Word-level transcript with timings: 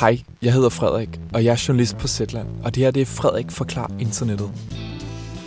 Hej, 0.00 0.22
jeg 0.42 0.52
hedder 0.52 0.68
Frederik, 0.68 1.20
og 1.32 1.44
jeg 1.44 1.52
er 1.52 1.64
journalist 1.68 1.98
på 1.98 2.08
Zetland, 2.08 2.48
og 2.64 2.74
det 2.74 2.82
her 2.82 2.90
det 2.90 3.00
er 3.02 3.06
Frederik 3.06 3.50
Forklar 3.50 3.90
Internettet. 4.00 4.50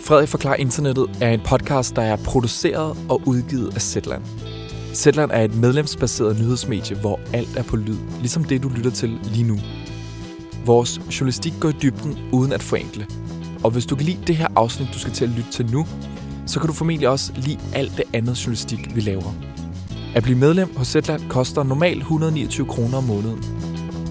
Frederik 0.05 0.29
Forklar 0.29 0.55
Internettet 0.55 1.09
er 1.21 1.29
en 1.29 1.41
podcast, 1.45 1.95
der 1.95 2.01
er 2.01 2.15
produceret 2.15 2.97
og 3.09 3.21
udgivet 3.25 3.75
af 3.75 3.81
Zetland. 3.81 4.23
Zetland 4.93 5.31
er 5.31 5.41
et 5.41 5.55
medlemsbaseret 5.55 6.39
nyhedsmedie, 6.39 6.97
hvor 6.97 7.19
alt 7.33 7.57
er 7.57 7.63
på 7.63 7.75
lyd, 7.75 7.97
ligesom 8.19 8.43
det 8.43 8.63
du 8.63 8.69
lytter 8.69 8.91
til 8.91 9.19
lige 9.23 9.47
nu. 9.47 9.57
Vores 10.65 11.01
journalistik 11.19 11.53
går 11.59 11.69
i 11.69 11.75
dybden 11.81 12.17
uden 12.31 12.53
at 12.53 12.63
forenkle. 12.63 13.07
Og 13.63 13.71
hvis 13.71 13.85
du 13.85 13.95
kan 13.95 14.05
lide 14.05 14.23
det 14.27 14.35
her 14.35 14.47
afsnit, 14.55 14.87
du 14.93 14.99
skal 14.99 15.13
til 15.13 15.25
at 15.25 15.31
lytte 15.31 15.51
til 15.51 15.71
nu, 15.71 15.85
så 16.45 16.59
kan 16.59 16.67
du 16.67 16.73
formentlig 16.73 17.09
også 17.09 17.31
lide 17.35 17.59
alt 17.73 17.97
det 17.97 18.05
andet 18.13 18.45
journalistik, 18.45 18.95
vi 18.95 19.01
laver. 19.01 19.33
At 20.15 20.23
blive 20.23 20.37
medlem 20.37 20.77
hos 20.77 20.87
Zetland 20.87 21.21
koster 21.29 21.63
normalt 21.63 21.97
129 21.97 22.67
kroner 22.67 22.97
om 22.97 23.03
måneden. 23.03 23.64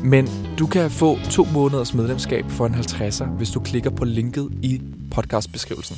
Men 0.05 0.29
du 0.59 0.67
kan 0.67 0.91
få 0.91 1.19
to 1.31 1.45
måneders 1.45 1.95
medlemskab 1.95 2.45
for 2.49 2.67
en 2.67 2.75
50'er, 2.75 3.25
hvis 3.25 3.51
du 3.51 3.61
klikker 3.61 3.91
på 3.91 4.05
linket 4.05 4.49
i 4.62 4.81
podcastbeskrivelsen. 5.11 5.97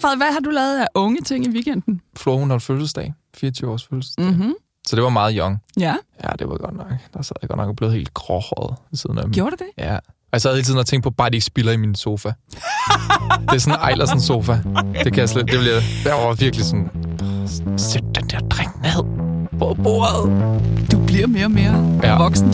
Frederik, 0.00 0.18
hvad 0.18 0.32
har 0.32 0.40
du 0.40 0.50
lavet 0.50 0.80
af 0.80 0.86
unge 0.94 1.20
ting 1.20 1.46
i 1.46 1.48
weekenden? 1.48 2.00
Flo, 2.16 2.38
hun 2.38 2.50
holdt 2.50 2.62
fødselsdag. 2.62 3.14
24 3.36 3.70
års 3.70 3.86
fødselsdag. 3.86 4.24
Mm. 4.24 4.30
Mm-hmm. 4.30 4.54
Så 4.86 4.96
det 4.96 5.04
var 5.04 5.10
meget 5.10 5.34
young. 5.38 5.58
Ja, 5.80 5.94
Ja, 6.24 6.28
det 6.38 6.48
var 6.48 6.56
godt 6.56 6.76
nok. 6.76 6.86
Der 7.14 7.22
sad 7.22 7.36
jeg 7.42 7.48
godt 7.48 7.58
nok 7.58 7.68
og 7.68 7.76
blev 7.76 7.92
helt 7.92 8.14
gråhåret 8.14 8.76
ved 8.90 8.96
siden 8.96 9.18
af 9.18 9.24
dem. 9.24 9.32
gjorde 9.32 9.50
du 9.50 9.56
det? 9.64 9.84
Ja. 9.84 9.94
Og 9.96 10.32
jeg 10.32 10.40
sad 10.40 10.54
hele 10.54 10.64
tiden 10.64 10.78
og 10.78 10.86
tænkte 10.86 11.06
på, 11.06 11.10
bare 11.10 11.30
de 11.30 11.36
ikke 11.36 11.44
spiller 11.44 11.72
i 11.72 11.76
min 11.76 11.94
sofa. 11.94 12.28
det 13.40 13.54
er 13.54 13.58
sådan 13.58 13.80
en 13.80 13.88
Eilersen 13.90 14.20
sofa. 14.20 14.58
Det 15.04 15.12
kan 15.12 15.16
jeg 15.20 15.28
slet... 15.28 15.50
Det 15.50 15.58
bliver, 15.60 15.80
der 16.04 16.26
var 16.26 16.34
virkelig 16.34 16.66
sådan... 16.66 16.90
Sæt 17.78 18.04
på 19.58 19.76
bordet. 19.82 20.32
Du 20.92 20.98
bliver 21.06 21.26
mere 21.26 21.44
og 21.44 21.50
mere 21.50 21.98
Ja. 22.02 22.18
voksen. 22.22 22.52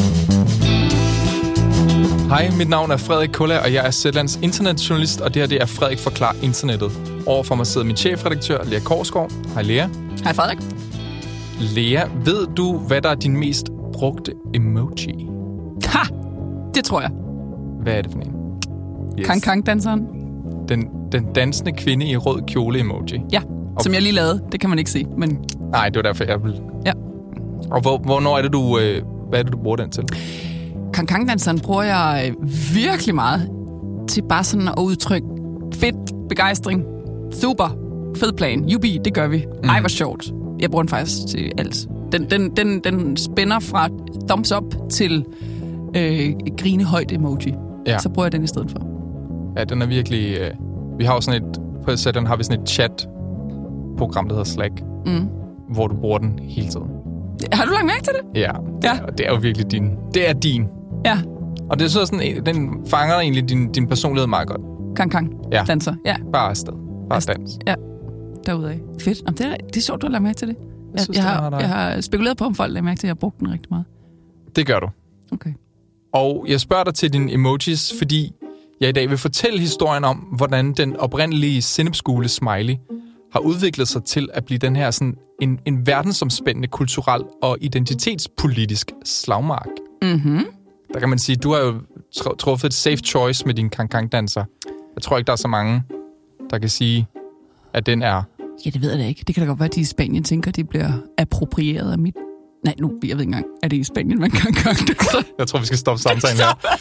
Hej, 2.29 2.51
mit 2.59 2.69
navn 2.69 2.91
er 2.91 2.97
Frederik 2.97 3.31
Kulla, 3.33 3.59
og 3.65 3.73
jeg 3.73 3.87
er 3.87 3.91
Zetlands 3.91 4.39
internetjournalist, 4.43 5.21
og 5.21 5.35
det 5.35 5.43
her 5.43 5.47
det 5.49 5.63
er 5.63 5.67
Frederik 5.67 5.99
Forklar 5.99 6.37
Internettet. 6.43 6.91
Overfor 7.27 7.55
mig 7.55 7.67
sidder 7.67 7.87
min 7.87 7.97
chefredaktør, 7.97 8.65
Lea 8.65 8.79
Korsgaard. 8.81 9.31
Hej 9.55 9.63
Lea. 9.63 9.87
Hej 10.25 10.33
Frederik. 10.33 10.59
Lea, 11.77 12.05
ved 12.25 12.47
du, 12.57 12.79
hvad 12.79 13.03
der 13.03 13.09
er 13.09 13.15
din 13.15 13.37
mest 13.37 13.67
brugte 13.93 14.33
emoji? 14.55 15.29
Ha! 15.87 15.99
Det 16.75 16.85
tror 16.85 17.01
jeg. 17.01 17.11
Hvad 17.83 17.93
er 17.95 18.03
det 18.03 18.13
for 18.13 18.19
en? 18.19 18.33
Yes. 19.19 19.27
Kang 19.27 19.43
Kang 19.43 19.67
danseren. 19.67 20.07
Den, 20.69 20.89
den 21.13 21.25
dansende 21.35 21.73
kvinde 21.73 22.07
i 22.07 22.17
rød 22.17 22.43
kjole 22.49 22.81
emoji. 22.81 23.21
Ja, 23.33 23.41
som 23.83 23.93
jeg 23.95 24.03
lige 24.03 24.13
lavede. 24.15 24.41
Det 24.53 24.61
kan 24.61 24.71
man 24.71 24.79
ikke 24.79 24.91
se, 24.91 25.05
men 25.19 25.39
Nej, 25.71 25.89
det 25.89 25.97
var 25.97 26.03
derfor, 26.03 26.25
jeg 26.25 26.43
ville... 26.45 26.61
ja. 26.87 26.93
Og 27.71 27.81
hvor, 27.81 27.99
hvornår 27.99 28.39
er 28.39 28.43
det, 28.43 28.53
du... 28.53 28.79
Øh, 28.79 29.03
hvad 29.29 29.39
er 29.39 29.43
det, 29.43 29.53
du 29.53 29.59
bruger 29.59 29.77
den 29.77 29.91
til? 29.91 30.05
Kang 30.95 31.09
Kang 31.09 31.29
danseren 31.29 31.61
bruger 31.61 31.83
jeg 31.83 32.33
øh, 32.41 32.49
virkelig 32.75 33.15
meget 33.15 33.51
til 34.09 34.23
bare 34.29 34.45
sådan 34.45 34.69
at 34.69 34.75
udtrykke 34.79 35.27
fedt, 35.75 36.29
begejstring, 36.29 36.85
super, 37.33 37.77
fed 38.17 38.33
plan, 38.33 38.65
jubi, 38.69 39.01
det 39.05 39.15
gør 39.15 39.29
vi. 39.29 39.45
Mm. 39.63 39.69
Ej, 39.69 39.81
hvor 39.81 39.89
sjovt. 39.89 40.33
Jeg 40.61 40.71
bruger 40.71 40.83
den 40.83 40.89
faktisk 40.89 41.27
til 41.27 41.53
alt. 41.59 41.89
Den, 42.13 42.31
den, 42.31 42.51
den, 42.57 42.81
den 42.85 43.17
spænder 43.17 43.59
fra 43.61 43.89
thumbs 44.29 44.53
up 44.53 44.65
til 44.91 45.25
øh, 45.97 46.33
grinehøjt 46.59 47.13
emoji. 47.13 47.55
Ja. 47.87 47.99
Så 47.99 48.09
bruger 48.09 48.27
jeg 48.27 48.33
den 48.33 48.45
i 48.45 48.47
stedet 48.47 48.71
for. 48.71 48.79
Ja, 49.59 49.65
den 49.65 49.83
er 49.83 49.87
virkelig... 49.87 50.39
Øh, 50.39 50.51
vi 50.99 51.05
har 51.05 51.15
jo 51.15 51.21
sådan 51.21 51.43
et... 51.45 51.61
På 51.85 51.97
Saturn 51.97 52.27
har 52.27 52.37
vi 52.37 52.45
sådan 52.45 52.63
et 52.63 52.69
chat-program, 52.69 54.29
der 54.29 54.35
hedder 54.35 54.45
Slack, 54.45 54.73
Mm. 55.07 55.29
Hvor 55.69 55.87
du 55.87 55.97
bruger 55.97 56.19
den 56.19 56.39
hele 56.43 56.69
tiden. 56.69 56.87
Har 57.53 57.65
du 57.65 57.71
lagt 57.73 57.87
mærke 57.87 58.03
til 58.03 58.13
det? 58.13 58.41
Ja, 58.41 58.51
det, 58.83 58.85
Ja. 58.85 58.99
Er, 58.99 59.07
det 59.07 59.27
er 59.27 59.31
jo 59.33 59.39
virkelig 59.39 59.71
din. 59.71 59.91
Det 60.15 60.29
er 60.29 60.33
din. 60.33 60.67
Ja, 61.07 61.19
Og 61.71 61.79
det 61.79 61.85
er 61.85 61.89
så 61.89 62.07
sådan, 62.07 62.21
en- 62.23 62.47
den 62.47 62.87
fanger 62.87 63.15
egentlig 63.19 63.49
din, 63.49 63.73
din 63.73 63.87
personlighed 63.89 64.27
meget 64.27 64.49
godt. 64.49 64.61
Kang 64.97 65.11
Kang 65.11 65.33
Ja. 65.53 65.65
danser. 65.69 65.95
Ja, 66.07 66.17
Bare 66.33 66.51
afsted. 66.51 66.73
Bare 67.09 67.17
Afsted. 67.17 67.35
dans. 67.35 67.59
ja, 67.67 67.75
derudaf. 68.47 68.79
Fedt. 69.01 69.23
Jamen, 69.27 69.37
det, 69.39 69.47
er, 69.47 69.57
det 69.67 69.77
er 69.77 69.81
sjovt, 69.81 70.03
du 70.03 70.07
har 70.07 70.11
lagt 70.13 70.23
mærke 70.23 70.37
til 70.37 70.49
det. 70.49 70.57
Jeg, 70.93 71.01
synes, 71.01 71.17
jeg, 71.19 71.25
det 71.25 71.33
har, 71.33 71.59
jeg 71.61 71.69
har 71.69 72.01
spekuleret 72.01 72.37
på, 72.37 72.45
om 72.45 72.55
folk 72.55 72.73
lagde 72.73 72.85
mærke 72.85 72.99
til, 72.99 73.07
at 73.07 73.09
jeg 73.09 73.11
har 73.11 73.21
brugt 73.21 73.41
den 73.41 73.53
rigtig 73.53 73.67
meget. 73.71 73.85
Det 74.57 74.67
gør 74.67 74.81
du. 74.81 74.89
Okay. 75.33 75.51
Og 76.13 76.45
jeg 76.49 76.61
spørger 76.61 76.85
dig 76.85 76.95
til 76.95 77.13
dine 77.13 77.33
emojis, 77.33 77.93
fordi 77.99 78.33
jeg 78.81 78.89
i 78.89 78.93
dag 78.93 79.11
vil 79.11 79.19
fortælle 79.19 79.61
historien 79.61 80.05
om, 80.05 80.17
hvordan 80.17 80.73
den 80.73 80.97
oprindelige 80.97 81.63
sennepsgule 81.63 82.29
smiley 82.29 82.75
har 83.35 83.41
udviklet 83.41 83.89
sig 83.89 84.05
til 84.05 84.29
at 84.33 84.45
blive 84.45 84.59
den 84.59 84.77
her 84.77 84.91
sådan 84.91 85.17
en, 85.41 85.61
en 85.65 85.87
verdensomspændende 85.87 86.69
kulturel 86.69 87.23
og 87.43 87.59
identitetspolitisk 87.61 88.91
slagmark. 89.05 89.69
Mm-hmm. 90.03 90.45
Der 90.95 91.01
kan 91.01 91.09
man 91.09 91.19
sige, 91.19 91.37
du 91.37 91.53
har 91.53 91.61
jo 91.61 91.81
tr- 92.17 92.37
truffet 92.37 92.69
et 92.69 92.75
safe 92.75 92.97
choice 92.97 93.47
med 93.47 93.55
din 93.55 93.71
kang-kang-danser. 93.71 94.45
Jeg 94.95 95.03
tror 95.03 95.19
ikke, 95.19 95.27
der 95.27 95.33
er 95.33 95.37
så 95.37 95.49
mange, 95.49 95.83
der 96.51 96.59
kan 96.59 96.69
sige, 96.69 97.07
at 97.73 97.87
den 97.87 98.03
er... 98.03 98.23
Ja, 98.67 98.71
det 98.71 98.83
ved 98.83 98.91
jeg 98.91 98.99
da 98.99 99.07
ikke. 99.07 99.25
Det 99.27 99.35
kan 99.35 99.43
da 99.43 99.49
godt 99.49 99.59
være, 99.59 99.69
at 99.69 99.75
de 99.75 99.81
i 99.81 99.85
Spanien 99.85 100.25
tænker, 100.25 100.49
at 100.49 100.57
de 100.57 100.65
bliver 100.65 100.93
approprieret 101.19 101.93
af 101.93 101.99
mit... 101.99 102.15
Nej, 102.65 102.75
nu, 102.79 102.89
jeg 102.89 103.01
ved 103.03 103.09
ikke 103.11 103.23
engang. 103.23 103.47
Er 103.63 103.69
det 103.69 103.77
i 103.77 103.85
Spanien, 103.85 104.21
man 104.21 104.31
kan 104.31 104.55
gøre 104.65 104.75
det? 104.75 105.27
Jeg 105.39 105.47
tror, 105.47 105.59
vi 105.59 105.67
skal 105.67 105.79
stoppe 105.79 106.03
samtalen 106.03 106.37
her. 106.37 106.79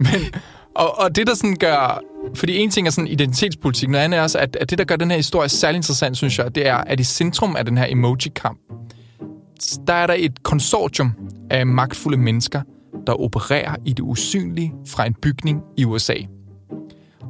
Men, 0.04 0.34
og, 0.74 0.98
og 0.98 1.16
det, 1.16 1.26
der 1.26 1.34
sådan 1.34 1.56
gør... 1.56 2.00
Fordi 2.34 2.56
en 2.56 2.70
ting 2.70 2.86
er 2.86 2.90
sådan 2.90 3.08
identitetspolitik, 3.08 3.88
noget 3.88 4.04
andet 4.04 4.18
er 4.18 4.22
også, 4.22 4.38
at, 4.38 4.56
at 4.60 4.70
det, 4.70 4.78
der 4.78 4.84
gør 4.84 4.96
den 4.96 5.10
her 5.10 5.16
historie 5.16 5.48
særlig 5.48 5.76
interessant, 5.76 6.16
synes 6.16 6.38
jeg, 6.38 6.54
det 6.54 6.66
er, 6.66 6.76
at 6.76 7.00
i 7.00 7.04
centrum 7.04 7.56
af 7.56 7.64
den 7.64 7.78
her 7.78 7.86
emoji-kamp, 7.88 8.58
der 9.86 9.94
er 9.94 10.06
der 10.06 10.14
et 10.18 10.42
konsortium 10.42 11.12
af 11.50 11.66
magtfulde 11.66 12.18
mennesker, 12.18 12.62
der 13.06 13.20
opererer 13.20 13.76
i 13.84 13.92
det 13.92 14.02
usynlige 14.02 14.72
fra 14.86 15.06
en 15.06 15.14
bygning 15.14 15.62
i 15.76 15.84
USA. 15.84 16.14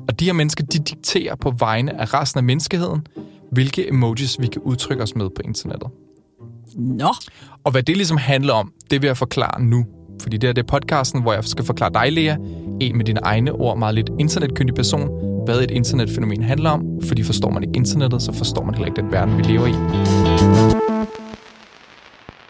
Og 0.09 0.21
de 0.21 0.25
her 0.25 0.33
mennesker, 0.33 0.65
de 0.65 0.79
dikterer 0.79 1.35
på 1.35 1.51
vegne 1.59 2.01
af 2.01 2.15
resten 2.15 2.39
af 2.39 2.45
menneskeheden, 2.45 3.07
hvilke 3.53 3.89
emojis 3.89 4.37
vi 4.41 4.47
kan 4.47 4.63
udtrykke 4.63 5.03
os 5.03 5.15
med 5.15 5.31
på 5.37 5.43
internettet. 5.45 5.91
Nå. 6.77 7.15
Og 7.65 7.73
hvad 7.73 7.83
det 7.83 7.97
ligesom 7.97 8.17
handler 8.17 8.53
om, 8.53 8.73
det 8.91 9.03
vil 9.03 9.07
jeg 9.09 9.17
forklare 9.17 9.63
nu. 9.63 9.85
Fordi 10.23 10.37
det 10.37 10.49
her 10.49 10.53
det 10.55 10.63
er 10.63 10.67
podcasten, 10.67 11.23
hvor 11.23 11.33
jeg 11.33 11.45
skal 11.45 11.65
forklare 11.65 11.93
dig, 11.93 12.13
Lea, 12.13 12.37
en 12.81 12.97
med 12.97 13.05
dine 13.05 13.21
egne 13.23 13.53
ord, 13.53 13.79
meget 13.79 13.95
lidt 13.95 14.11
internetkyndig 14.21 14.75
person, 14.75 15.09
hvad 15.45 15.61
et 15.61 15.71
internetfænomen 15.71 16.43
handler 16.43 16.71
om. 16.71 16.83
Fordi 17.09 17.23
forstår 17.23 17.51
man 17.51 17.63
ikke 17.63 17.77
internettet, 17.77 18.23
så 18.23 18.33
forstår 18.33 18.65
man 18.65 18.75
heller 18.75 18.87
ikke 18.87 19.03
den 19.03 19.13
verden, 19.13 19.39
vi 19.39 19.43
lever 19.43 19.67
i. 19.67 19.75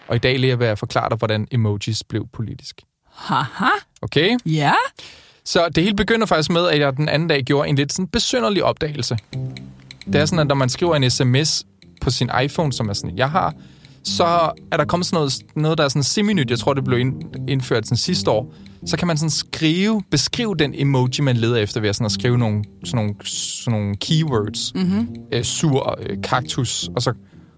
Og 0.08 0.16
i 0.16 0.18
dag, 0.18 0.38
Lea, 0.40 0.54
vil 0.54 0.66
jeg 0.66 0.78
forklare 0.78 1.08
dig, 1.08 1.18
hvordan 1.18 1.46
emojis 1.50 2.04
blev 2.04 2.26
politisk. 2.32 2.80
Haha. 3.10 3.70
Okay? 4.02 4.38
Ja. 4.46 4.72
Så 5.44 5.68
det 5.68 5.84
hele 5.84 5.96
begynder 5.96 6.26
faktisk 6.26 6.50
med, 6.50 6.68
at 6.68 6.80
jeg 6.80 6.96
den 6.96 7.08
anden 7.08 7.28
dag 7.28 7.42
gjorde 7.42 7.68
en 7.68 7.76
lidt 7.76 7.92
sådan 7.92 8.08
besynderlig 8.08 8.64
opdagelse. 8.64 9.18
Det 10.06 10.14
er 10.14 10.24
sådan, 10.24 10.38
at 10.38 10.46
når 10.46 10.54
man 10.54 10.68
skriver 10.68 10.96
en 10.96 11.10
sms 11.10 11.66
på 12.00 12.10
sin 12.10 12.30
iPhone, 12.42 12.72
som 12.72 12.88
er 12.88 12.92
sådan, 12.92 13.18
jeg 13.18 13.30
har, 13.30 13.54
så 14.04 14.24
er 14.70 14.76
der 14.76 14.84
kommet 14.84 15.06
sådan 15.06 15.16
noget, 15.16 15.32
noget 15.56 15.78
der 15.78 15.84
er 15.84 15.88
sådan 15.88 16.02
semi-nyt, 16.02 16.50
jeg 16.50 16.58
tror, 16.58 16.74
det 16.74 16.84
blev 16.84 16.98
ind, 16.98 17.22
indført 17.48 17.86
sådan 17.86 17.96
sidste 17.96 18.30
år, 18.30 18.54
så 18.86 18.96
kan 18.96 19.06
man 19.08 19.16
sådan 19.16 19.30
skrive, 19.30 20.02
beskrive 20.10 20.54
den 20.58 20.74
emoji, 20.74 21.20
man 21.22 21.36
leder 21.36 21.56
efter 21.56 21.80
ved 21.80 21.88
at, 21.88 21.96
sådan 21.96 22.04
at 22.04 22.12
skrive 22.12 22.38
nogle, 22.38 22.64
sådan 22.84 23.04
nogle, 23.04 23.14
sådan 23.24 23.78
nogle 23.78 23.96
keywords. 23.96 24.74
Mm-hmm. 24.74 25.08
Øh, 25.32 25.42
sur, 25.42 25.98
øh, 26.00 26.16
kaktus, 26.22 26.90
og 26.96 27.02
så 27.02 27.12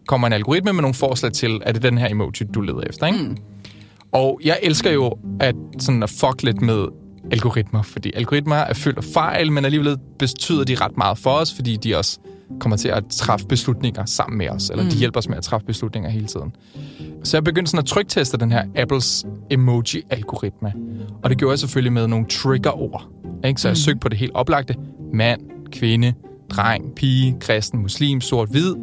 kommer 0.06 0.26
en 0.26 0.32
algoritme 0.32 0.72
med 0.72 0.82
nogle 0.82 0.94
forslag 0.94 1.32
til, 1.32 1.60
er 1.62 1.72
det 1.72 1.82
den 1.82 1.98
her 1.98 2.08
emoji, 2.10 2.46
du 2.54 2.60
leder 2.60 2.80
efter, 2.80 3.06
ikke? 3.06 3.18
Mm. 3.18 3.36
Og 4.12 4.40
jeg 4.44 4.58
elsker 4.62 4.90
jo 4.90 5.18
at, 5.40 5.54
sådan 5.78 6.02
at 6.02 6.10
fuck 6.10 6.42
lidt 6.42 6.62
med 6.62 6.86
algoritmer, 7.32 7.82
fordi 7.82 8.12
algoritmer 8.14 8.56
er 8.56 8.74
fyldt 8.74 8.98
af 8.98 9.04
fejl, 9.04 9.52
men 9.52 9.64
alligevel 9.64 9.96
betyder 10.18 10.64
de 10.64 10.74
ret 10.74 10.96
meget 10.96 11.18
for 11.18 11.30
os, 11.30 11.54
fordi 11.54 11.76
de 11.76 11.96
også 11.96 12.18
kommer 12.60 12.76
til 12.76 12.88
at 12.88 13.04
træffe 13.10 13.47
beslutninger 13.47 14.04
sammen 14.04 14.38
med 14.38 14.48
os, 14.48 14.70
eller 14.70 14.84
mm. 14.84 14.91
de 14.91 14.97
hjælper 14.97 15.19
os 15.19 15.28
med 15.28 15.36
at 15.36 15.42
træffe 15.42 15.66
beslutninger 15.66 16.10
hele 16.10 16.26
tiden. 16.26 16.53
Så 17.25 17.36
jeg 17.36 17.44
begyndte 17.44 17.70
sådan 17.70 17.82
at 17.82 17.86
trygteste 17.86 18.37
den 18.37 18.52
her 18.52 18.64
Apples 18.76 19.26
emoji-algoritme, 19.50 20.72
og 21.22 21.31
det 21.31 21.38
gjorde 21.38 21.52
jeg 21.52 21.58
selvfølgelig 21.58 21.93
med 21.93 22.06
nogle 22.06 22.26
trigger-ord. 22.26 23.08
Ikke? 23.44 23.61
Så 23.61 23.69
jeg 23.69 23.76
søgte 23.76 24.00
på 24.00 24.08
det 24.08 24.19
helt 24.19 24.32
oplagte. 24.34 24.75
Mand, 25.12 25.40
kvinde, 25.72 26.14
dreng, 26.50 26.94
pige, 26.96 27.37
kristen, 27.40 27.82
muslim, 27.82 28.20
sort, 28.20 28.49
hvid, 28.49 28.75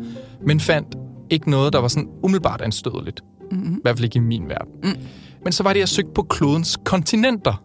men 0.45 0.59
fandt 0.59 0.95
ikke 1.29 1.49
noget, 1.49 1.73
der 1.73 1.79
var 1.79 1.87
sådan 1.87 2.09
umiddelbart 2.23 2.61
anstødeligt. 2.61 3.21
Mm-hmm. 3.51 3.75
I 3.75 3.79
hvert 3.81 3.97
fald 3.97 4.03
ikke 4.03 4.17
i 4.17 4.19
min 4.19 4.49
verden. 4.49 4.71
Mm. 4.83 5.01
Men 5.43 5.53
så 5.53 5.63
var 5.63 5.73
det, 5.73 5.79
jeg 5.79 5.89
søgte 5.89 6.11
på 6.15 6.21
klodens 6.21 6.77
kontinenter. 6.85 7.63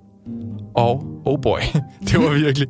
Og, 0.75 1.23
oh 1.25 1.41
boy, 1.43 1.59
det 2.09 2.19
var 2.21 2.35
virkelig... 2.35 2.69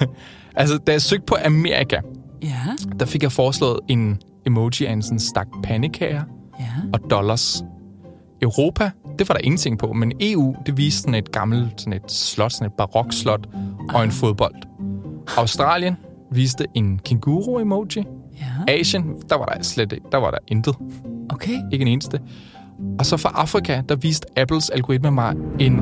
altså, 0.60 0.78
da 0.78 0.92
jeg 0.92 1.02
søgte 1.02 1.26
på 1.26 1.36
Amerika, 1.44 2.00
Ja. 2.42 2.60
der 3.00 3.06
fik 3.06 3.22
jeg 3.22 3.32
foreslået 3.32 3.80
en 3.88 4.18
emoji 4.46 4.86
af 4.86 4.92
en 4.92 5.02
sådan 5.02 5.18
stak 5.18 5.46
pandekager 5.62 6.22
Ja. 6.60 6.64
og 6.92 7.10
dollars. 7.10 7.64
Europa, 8.42 8.90
det 9.18 9.28
var 9.28 9.34
der 9.34 9.40
ingenting 9.44 9.78
på, 9.78 9.92
men 9.92 10.12
EU, 10.20 10.56
det 10.66 10.76
viste 10.76 11.00
sådan 11.00 11.14
et 11.14 11.32
gammelt 11.32 11.80
sådan 11.80 11.92
et 11.92 12.12
slot, 12.12 12.52
sådan 12.52 12.66
et 12.66 12.72
barokslot 12.72 13.48
og 13.94 14.04
en 14.04 14.10
fodbold. 14.10 14.54
Australien 15.36 15.96
viste 16.32 16.66
en 16.74 17.00
kænguru-emoji. 17.04 18.04
Ja. 18.40 18.72
Asien, 18.72 19.04
der 19.30 19.36
var 19.38 19.44
der 19.44 19.62
slet 19.62 19.92
ikke, 19.92 20.06
der 20.12 20.18
var 20.18 20.30
der 20.30 20.38
intet. 20.48 20.74
Okay. 21.28 21.58
Ikke 21.72 21.82
en 21.82 21.88
eneste. 21.88 22.20
Og 22.98 23.06
så 23.06 23.16
fra 23.16 23.32
Afrika, 23.34 23.82
der 23.88 23.96
viste 23.96 24.26
Apples 24.38 24.70
algoritme 24.70 25.10
mig 25.10 25.34
en 25.58 25.80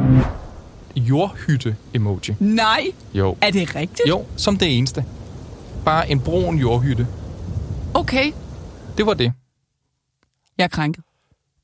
jordhytte-emoji. 0.97 2.35
Nej, 2.41 2.81
Jo. 3.15 3.37
er 3.41 3.51
det 3.51 3.75
rigtigt? 3.77 4.09
Jo, 4.09 4.25
som 4.37 4.57
det 4.57 4.79
eneste. 4.79 5.05
Bare 5.87 6.11
en 6.11 6.21
brun 6.21 6.59
jordhytte. 6.59 7.07
Okay, 7.95 8.33
Det 8.97 9.07
var 9.07 9.15
det. 9.15 9.33
jeg 10.59 10.65
er 10.65 10.69
krænket. 10.69 11.05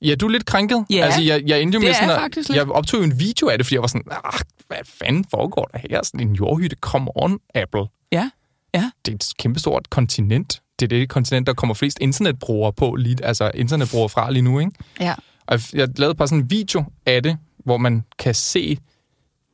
Ja, 0.03 0.15
du 0.15 0.27
er 0.27 0.31
lidt 0.31 0.47
krænket. 0.47 0.85
Ja, 0.91 0.97
altså, 1.05 1.23
jeg, 1.23 1.43
jeg 1.47 1.61
endte 1.63 1.77
jo 1.77 1.81
med 1.81 1.95
sådan 1.95 2.09
jeg 2.09 2.25
at. 2.25 2.57
Jeg 2.57 2.71
optog 2.71 3.05
en 3.05 3.19
video 3.21 3.49
af 3.49 3.59
det, 3.59 3.67
fordi 3.67 3.75
jeg 3.75 3.81
var 3.83 3.87
sådan, 3.89 4.03
ah, 4.25 4.41
hvad 4.69 4.77
fanden 4.85 5.25
foregår 5.31 5.65
der 5.73 5.79
her? 5.91 6.01
Sådan 6.05 6.29
en 6.29 6.35
jordhytte. 6.35 6.77
Come 6.81 7.11
on, 7.17 7.39
Apple. 7.55 7.85
Ja, 8.13 8.31
ja. 8.75 8.91
Det 9.07 9.13
er 9.13 9.15
et 9.17 9.29
kæmpestort 9.39 9.91
kontinent. 9.91 10.63
Det 10.81 10.93
er 10.93 10.99
det 10.99 11.09
kontinent, 11.09 11.47
der 11.47 11.53
kommer 11.55 11.75
flest 11.75 11.99
internetbrugere 12.01 12.73
på, 12.73 12.95
lige, 12.95 13.25
altså 13.25 13.51
internetbrugere 13.55 14.09
fra 14.09 14.31
lige 14.31 14.43
nu, 14.43 14.59
ikke? 14.59 14.73
Ja. 15.01 15.15
Og 15.47 15.53
jeg- 15.73 15.75
jeg 15.79 15.89
lavede 15.99 16.15
bare 16.15 16.29
sådan 16.29 16.43
en 16.45 16.51
video 16.51 16.85
af 17.07 17.23
det, 17.23 17.37
hvor 17.65 17.77
man 17.77 18.05
kan 18.19 18.35
se 18.35 18.79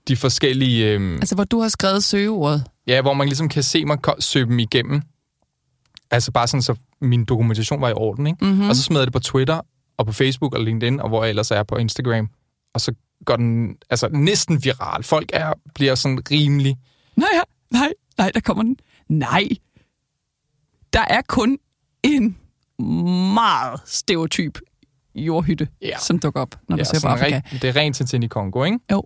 de 0.08 0.16
forskellige... 0.16 0.86
Øhm, 0.92 1.14
Altså, 1.16 1.34
hvor 1.34 1.44
du 1.44 1.60
har 1.60 1.68
skrevet 1.68 2.04
søgeordet. 2.04 2.64
Ja, 2.88 3.02
hvor 3.02 3.14
man 3.14 3.26
ligesom 3.28 3.48
kan 3.48 3.62
se 3.62 3.84
mig 3.84 3.98
søge 4.20 4.46
dem 4.46 4.58
igennem. 4.58 5.02
Altså 6.10 6.32
bare 6.32 6.46
sådan, 6.48 6.62
så 6.62 6.74
min 7.00 7.24
dokumentation 7.24 7.80
var 7.80 7.88
i 7.88 7.92
orden, 7.92 8.26
ikke? 8.26 8.44
Mm-hmm. 8.44 8.68
Og 8.68 8.76
så 8.76 8.82
smed 8.82 8.98
jeg 8.98 9.06
det 9.06 9.12
på 9.12 9.18
Twitter, 9.18 9.60
og 9.96 10.06
på 10.06 10.12
Facebook 10.12 10.54
og 10.54 10.60
LinkedIn, 10.60 11.00
og 11.00 11.08
hvor 11.08 11.22
jeg 11.22 11.28
ellers 11.30 11.50
er 11.50 11.62
på 11.62 11.76
Instagram. 11.76 12.28
Og 12.74 12.80
så 12.80 12.94
går 13.24 13.36
den 13.36 13.76
altså 13.90 14.08
næsten 14.08 14.64
viral. 14.64 15.02
Folk 15.02 15.30
er, 15.32 15.52
bliver 15.74 15.94
sådan 15.94 16.20
rimelig... 16.30 16.76
Nej, 17.16 17.28
nej, 17.70 17.92
nej, 18.18 18.30
der 18.34 18.40
kommer 18.40 18.62
den. 18.62 18.76
Nej. 19.08 19.48
Der 20.92 21.00
er 21.10 21.20
kun 21.28 21.58
en 22.02 22.36
meget 23.34 23.80
stereotyp 23.86 24.58
jordhytte, 25.14 25.68
Ja. 25.82 25.98
som 25.98 26.18
dukker 26.18 26.40
op, 26.40 26.54
når 26.68 26.76
du 26.76 26.80
Ja, 26.80 26.84
ser 26.84 27.00
på 27.00 27.08
Afrika. 27.08 27.40
rigt- 27.52 27.62
det 27.62 27.68
er 27.68 27.76
rent 27.76 27.96
til 27.96 28.06
i 28.22 28.26
Kongo, 28.26 28.64
ikke? 28.64 28.78
Jo. 28.92 29.02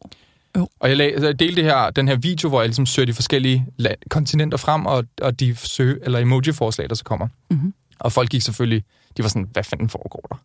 Og 0.54 0.88
jeg, 0.88 0.96
lag, 0.96 1.14
jeg 1.20 1.38
delte 1.38 1.56
det 1.56 1.64
her, 1.64 1.90
den 1.90 2.08
her 2.08 2.16
video, 2.16 2.48
hvor 2.48 2.60
jeg 2.60 2.68
ligesom 2.68 2.86
søger 2.86 3.06
de 3.06 3.12
forskellige 3.12 3.66
land, 3.76 3.98
kontinenter 4.10 4.58
frem, 4.58 4.86
og, 4.86 5.04
og 5.22 5.40
de 5.40 5.56
søge, 5.56 5.98
eller 6.02 6.18
emoji-forslag, 6.18 6.88
der 6.88 6.94
så 6.94 7.04
kommer. 7.04 7.28
Mhm. 7.50 7.74
Og 7.98 8.12
folk 8.12 8.30
gik 8.30 8.42
selvfølgelig, 8.42 8.84
de 9.16 9.22
var 9.22 9.28
sådan, 9.28 9.48
hvad 9.52 9.64
fanden 9.64 9.88
foregår 9.88 10.26
der? 10.30 10.36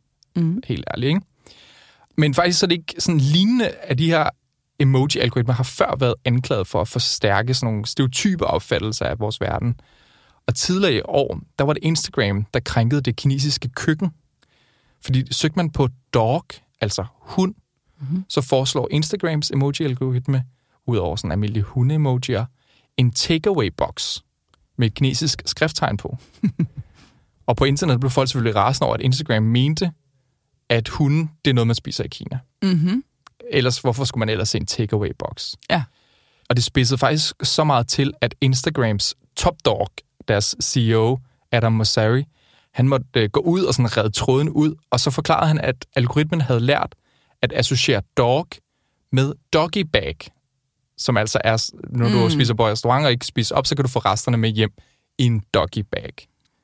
Mhm. 0.41 0.63
Helt 0.67 0.85
ærligt, 0.93 1.09
ikke? 1.09 1.21
Men 2.17 2.33
faktisk 2.33 2.59
så 2.59 2.65
er 2.65 2.67
det 2.67 2.75
ikke 2.75 2.95
sådan 2.99 3.19
lignende, 3.19 3.69
at 3.69 3.97
de 3.97 4.07
her 4.07 4.29
emoji-algoritmer 4.79 5.53
har 5.53 5.63
før 5.63 5.95
været 5.99 6.15
anklaget 6.25 6.67
for 6.67 6.81
at 6.81 6.87
forstærke 6.87 7.53
sådan 7.53 7.73
nogle 7.73 7.85
stereotype 7.85 8.47
opfattelser 8.47 9.05
af 9.05 9.19
vores 9.19 9.41
verden. 9.41 9.79
Og 10.47 10.55
tidligere 10.55 10.93
i 10.93 11.01
år, 11.05 11.39
der 11.59 11.65
var 11.65 11.73
det 11.73 11.83
Instagram, 11.83 12.45
der 12.53 12.59
krænkede 12.59 13.01
det 13.01 13.15
kinesiske 13.15 13.69
køkken. 13.69 14.09
Fordi 15.05 15.33
søgte 15.33 15.55
man 15.55 15.69
på 15.69 15.89
dog, 16.13 16.45
altså 16.81 17.05
hund, 17.19 17.55
mm-hmm. 17.99 18.25
så 18.29 18.41
foreslår 18.41 18.87
Instagrams 18.91 19.51
emoji-algoritme, 19.51 20.43
udover 20.85 21.15
sådan 21.15 21.31
almindelige 21.31 21.63
hunde-emojier, 21.63 22.45
en 22.97 23.11
takeaway-box 23.11 24.19
med 24.77 24.87
et 24.87 24.93
kinesisk 24.93 25.41
skrifttegn 25.45 25.97
på. 25.97 26.17
og 27.47 27.55
på 27.55 27.65
internet 27.65 27.99
blev 27.99 28.09
folk 28.09 28.29
selvfølgelig 28.29 28.55
rasende 28.55 28.85
over, 28.85 28.95
at 28.95 29.01
Instagram 29.01 29.43
mente, 29.43 29.91
at 30.69 30.87
hunde, 30.87 31.29
det 31.45 31.51
er 31.51 31.55
noget, 31.55 31.67
man 31.67 31.75
spiser 31.75 32.03
i 32.03 32.07
Kina. 32.07 32.39
Mm-hmm. 32.63 33.03
Ellers, 33.51 33.79
hvorfor 33.79 34.03
skulle 34.03 34.19
man 34.19 34.29
ellers 34.29 34.49
se 34.49 34.57
en 34.57 34.65
takeaway-box? 34.65 35.53
Ja. 35.69 35.83
Og 36.49 36.55
det 36.55 36.63
spidsede 36.63 36.97
faktisk 36.97 37.35
så 37.43 37.63
meget 37.63 37.87
til, 37.87 38.13
at 38.21 38.35
Instagrams 38.41 39.15
top 39.35 39.55
dog, 39.65 39.87
deres 40.27 40.55
CEO, 40.61 41.19
Adam 41.51 41.73
Mosseri, 41.73 42.25
han 42.73 42.87
måtte 42.87 43.05
øh, 43.15 43.29
gå 43.29 43.39
ud 43.39 43.63
og 43.63 43.73
sådan 43.73 43.97
redde 43.97 44.09
tråden 44.09 44.49
ud, 44.49 44.75
og 44.89 44.99
så 44.99 45.11
forklarede 45.11 45.47
han, 45.47 45.59
at 45.59 45.85
algoritmen 45.95 46.41
havde 46.41 46.59
lært 46.59 46.95
at 47.41 47.53
associere 47.55 48.01
dog 48.17 48.47
med 49.11 49.33
doggy 49.53 49.85
bag, 49.93 50.15
som 50.97 51.17
altså 51.17 51.41
er, 51.43 51.71
når 51.89 52.09
du 52.09 52.23
Mm. 52.23 52.29
spiser 52.29 52.53
på 52.53 52.67
restaurant 52.67 53.05
og 53.05 53.11
ikke 53.11 53.25
spiser 53.25 53.55
op, 53.55 53.67
så 53.67 53.75
kan 53.75 53.85
du 53.85 53.89
få 53.91 53.99
resterne 53.99 54.37
med 54.37 54.49
hjem 54.49 54.71
i 55.17 55.23
en 55.23 55.41
doggy 55.53 55.85
bag. 55.91 56.13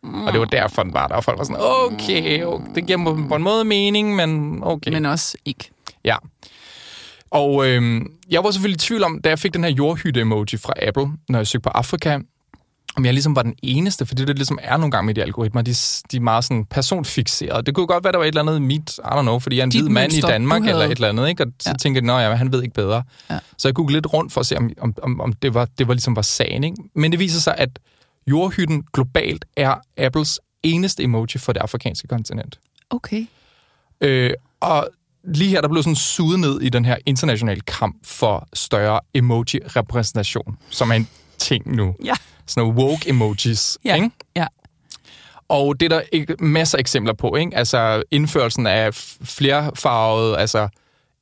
Og 0.04 0.34
det 0.34 0.40
var 0.40 0.46
derfor, 0.46 0.84
den 0.84 0.94
var 0.94 1.08
der, 1.08 1.16
og 1.16 1.24
folk 1.24 1.38
var 1.38 1.44
sådan, 1.44 1.62
okay, 1.62 2.44
okay 2.44 2.76
det 2.76 2.88
giver 2.88 3.28
på 3.30 3.36
en 3.36 3.44
måde 3.44 3.64
mening, 3.66 4.16
men 4.16 4.60
okay. 4.64 4.92
Men 4.92 5.06
også 5.06 5.38
ikke. 5.46 5.70
Ja. 6.06 6.16
Og 7.32 7.68
øhm, 7.68 8.14
jeg 8.30 8.44
var 8.44 8.52
selvfølgelig 8.52 8.78
i 8.84 8.86
tvivl 8.88 9.04
om, 9.04 9.22
da 9.22 9.30
jeg 9.30 9.40
fik 9.40 9.54
den 9.54 9.64
her 9.64 9.72
jordhytte-emoji 9.72 10.58
fra 10.58 10.74
Apple, 10.82 11.08
når 11.30 11.40
jeg 11.40 11.48
søgte 11.48 11.64
på 11.64 11.70
Afrika, 11.70 12.20
om 12.96 13.06
jeg 13.06 13.14
ligesom 13.14 13.36
var 13.36 13.42
den 13.44 13.54
eneste, 13.64 14.06
for 14.06 14.16
det 14.16 14.36
ligesom 14.36 14.60
er 14.62 14.78
nogle 14.78 14.92
gange 14.92 15.06
med 15.06 15.14
de 15.14 15.22
algoritmer, 15.22 15.62
de, 15.62 15.74
de 16.12 16.18
er 16.18 16.20
meget 16.22 16.44
sådan 16.44 16.66
personfixerede. 16.66 17.64
Det 17.64 17.76
kunne 17.76 17.88
godt 17.88 18.04
være, 18.04 18.12
der 18.12 18.18
var 18.18 18.26
et 18.26 18.28
eller 18.28 18.42
andet 18.42 18.62
mit, 18.62 18.98
I 18.98 19.02
don't 19.02 19.22
know, 19.22 19.40
fordi 19.40 19.56
jeg 19.56 19.62
er 19.62 19.66
en 19.66 19.70
Dit 19.72 19.82
hvid 19.82 19.90
mand 19.90 20.14
i 20.14 20.22
Danmark 20.22 20.62
havde. 20.62 20.72
eller 20.74 20.86
et 20.86 20.92
eller 20.96 21.10
andet, 21.10 21.30
ikke? 21.30 21.44
og 21.44 21.52
så 21.60 21.70
Ja. 21.70 21.74
tænkte 21.74 22.06
jeg, 22.06 22.16
at 22.24 22.30
ja, 22.30 22.36
han 22.36 22.52
ved 22.52 22.62
ikke 22.64 22.74
bedre. 22.74 23.04
Ja. 23.30 23.40
Så 23.58 23.68
jeg 23.68 23.76
googlede 23.76 23.96
lidt 23.98 24.14
rundt 24.14 24.34
for 24.34 24.40
at 24.42 24.46
se, 24.48 24.58
om, 24.58 24.72
om, 24.82 24.94
om, 25.04 25.22
om 25.22 25.34
det, 25.34 25.54
var, 25.54 25.68
det 25.78 25.88
var 25.88 25.94
ligesom 25.94 26.16
var 26.16 26.22
sagen. 26.22 26.64
Ikke? 26.64 26.78
Men 26.96 27.12
det 27.12 27.20
viser 27.20 27.40
sig, 27.40 27.56
at 27.58 27.70
jordhytten 28.28 28.84
globalt 28.94 29.46
er 29.58 29.76
Apples 29.98 30.40
eneste 30.64 31.04
emoji 31.04 31.38
for 31.38 31.54
det 31.54 31.60
afrikanske 31.60 32.08
kontinent. 32.08 32.60
Okay. 32.90 33.26
Øh, 34.02 34.32
og 34.60 34.88
lige 35.34 35.50
her, 35.50 35.62
der 35.62 35.68
blev 35.68 35.84
sådan 35.84 35.96
suget 35.96 36.40
ned 36.40 36.62
i 36.62 36.70
den 36.70 36.86
her 36.86 36.98
internationale 37.06 37.62
kamp 37.62 37.96
for 38.06 38.48
større 38.54 39.00
emoji-repræsentation, 39.14 40.58
som 40.70 40.90
er 40.92 40.96
en 40.96 41.08
ting 41.38 41.76
nu. 41.76 41.96
Ja. 42.06 42.14
Sådan 42.48 42.68
nogle 42.68 42.82
woke 42.82 43.10
emojis, 43.10 43.78
Ja. 43.86 43.96
ikke? 43.96 44.10
Ja. 44.36 44.48
Og 45.50 45.80
det 45.80 45.86
er 45.86 45.90
der 45.90 46.02
ikke 46.12 46.36
masser 46.40 46.78
af 46.78 46.80
eksempler 46.80 47.14
på, 47.14 47.36
ikke? 47.36 47.58
Altså 47.58 48.04
indførelsen 48.12 48.68
af 48.68 48.94
flerfarvede, 49.24 50.38
altså 50.38 50.68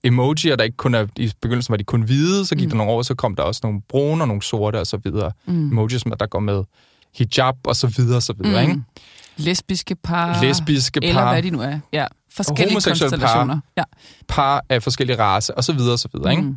emojier, 0.03 0.56
der 0.56 0.63
ikke 0.63 0.77
kun 0.77 0.95
er, 0.95 1.07
i 1.18 1.31
begyndelsen 1.41 1.71
var 1.71 1.77
de 1.77 1.83
kun 1.83 2.01
hvide, 2.01 2.45
så 2.45 2.56
gik 2.56 2.65
mm. 2.65 2.69
der 2.69 2.77
nogle 2.77 2.91
år, 2.91 3.01
så 3.01 3.15
kom 3.15 3.35
der 3.35 3.44
også 3.44 3.62
nogle 3.63 3.81
brune 3.89 4.23
og 4.23 4.27
nogle 4.27 4.41
sorte 4.44 4.79
og 4.79 4.88
så 4.88 4.97
videre. 5.03 5.31
Mm. 5.45 5.71
Emojis, 5.71 6.03
der 6.03 6.25
går 6.25 6.39
med 6.39 6.63
hijab 7.15 7.56
og 7.63 7.75
så 7.75 7.88
videre 7.88 8.15
og 8.15 8.24
så 8.24 8.33
videre, 8.39 8.65
mm. 8.65 8.69
ikke? 8.69 8.81
Lesbiske 9.38 9.95
par. 9.95 10.44
Lesbiske 10.44 11.00
Eller 11.03 11.21
par. 11.21 11.31
hvad 11.33 11.44
de 11.44 11.50
nu 11.50 11.62
er. 11.62 11.79
Ja. 11.94 12.06
Forskellige 12.33 12.69
homoseksuelle 12.69 13.17
par. 13.17 13.27
konstellationer. 13.27 13.59
Ja. 13.77 13.83
par 14.27 14.63
af 14.69 14.83
forskellige 14.83 15.19
race 15.19 15.57
og 15.57 15.63
så 15.63 15.74
videre 15.74 15.94
og 15.94 16.00
så 16.00 16.09
videre, 16.13 16.31
ikke? 16.31 16.56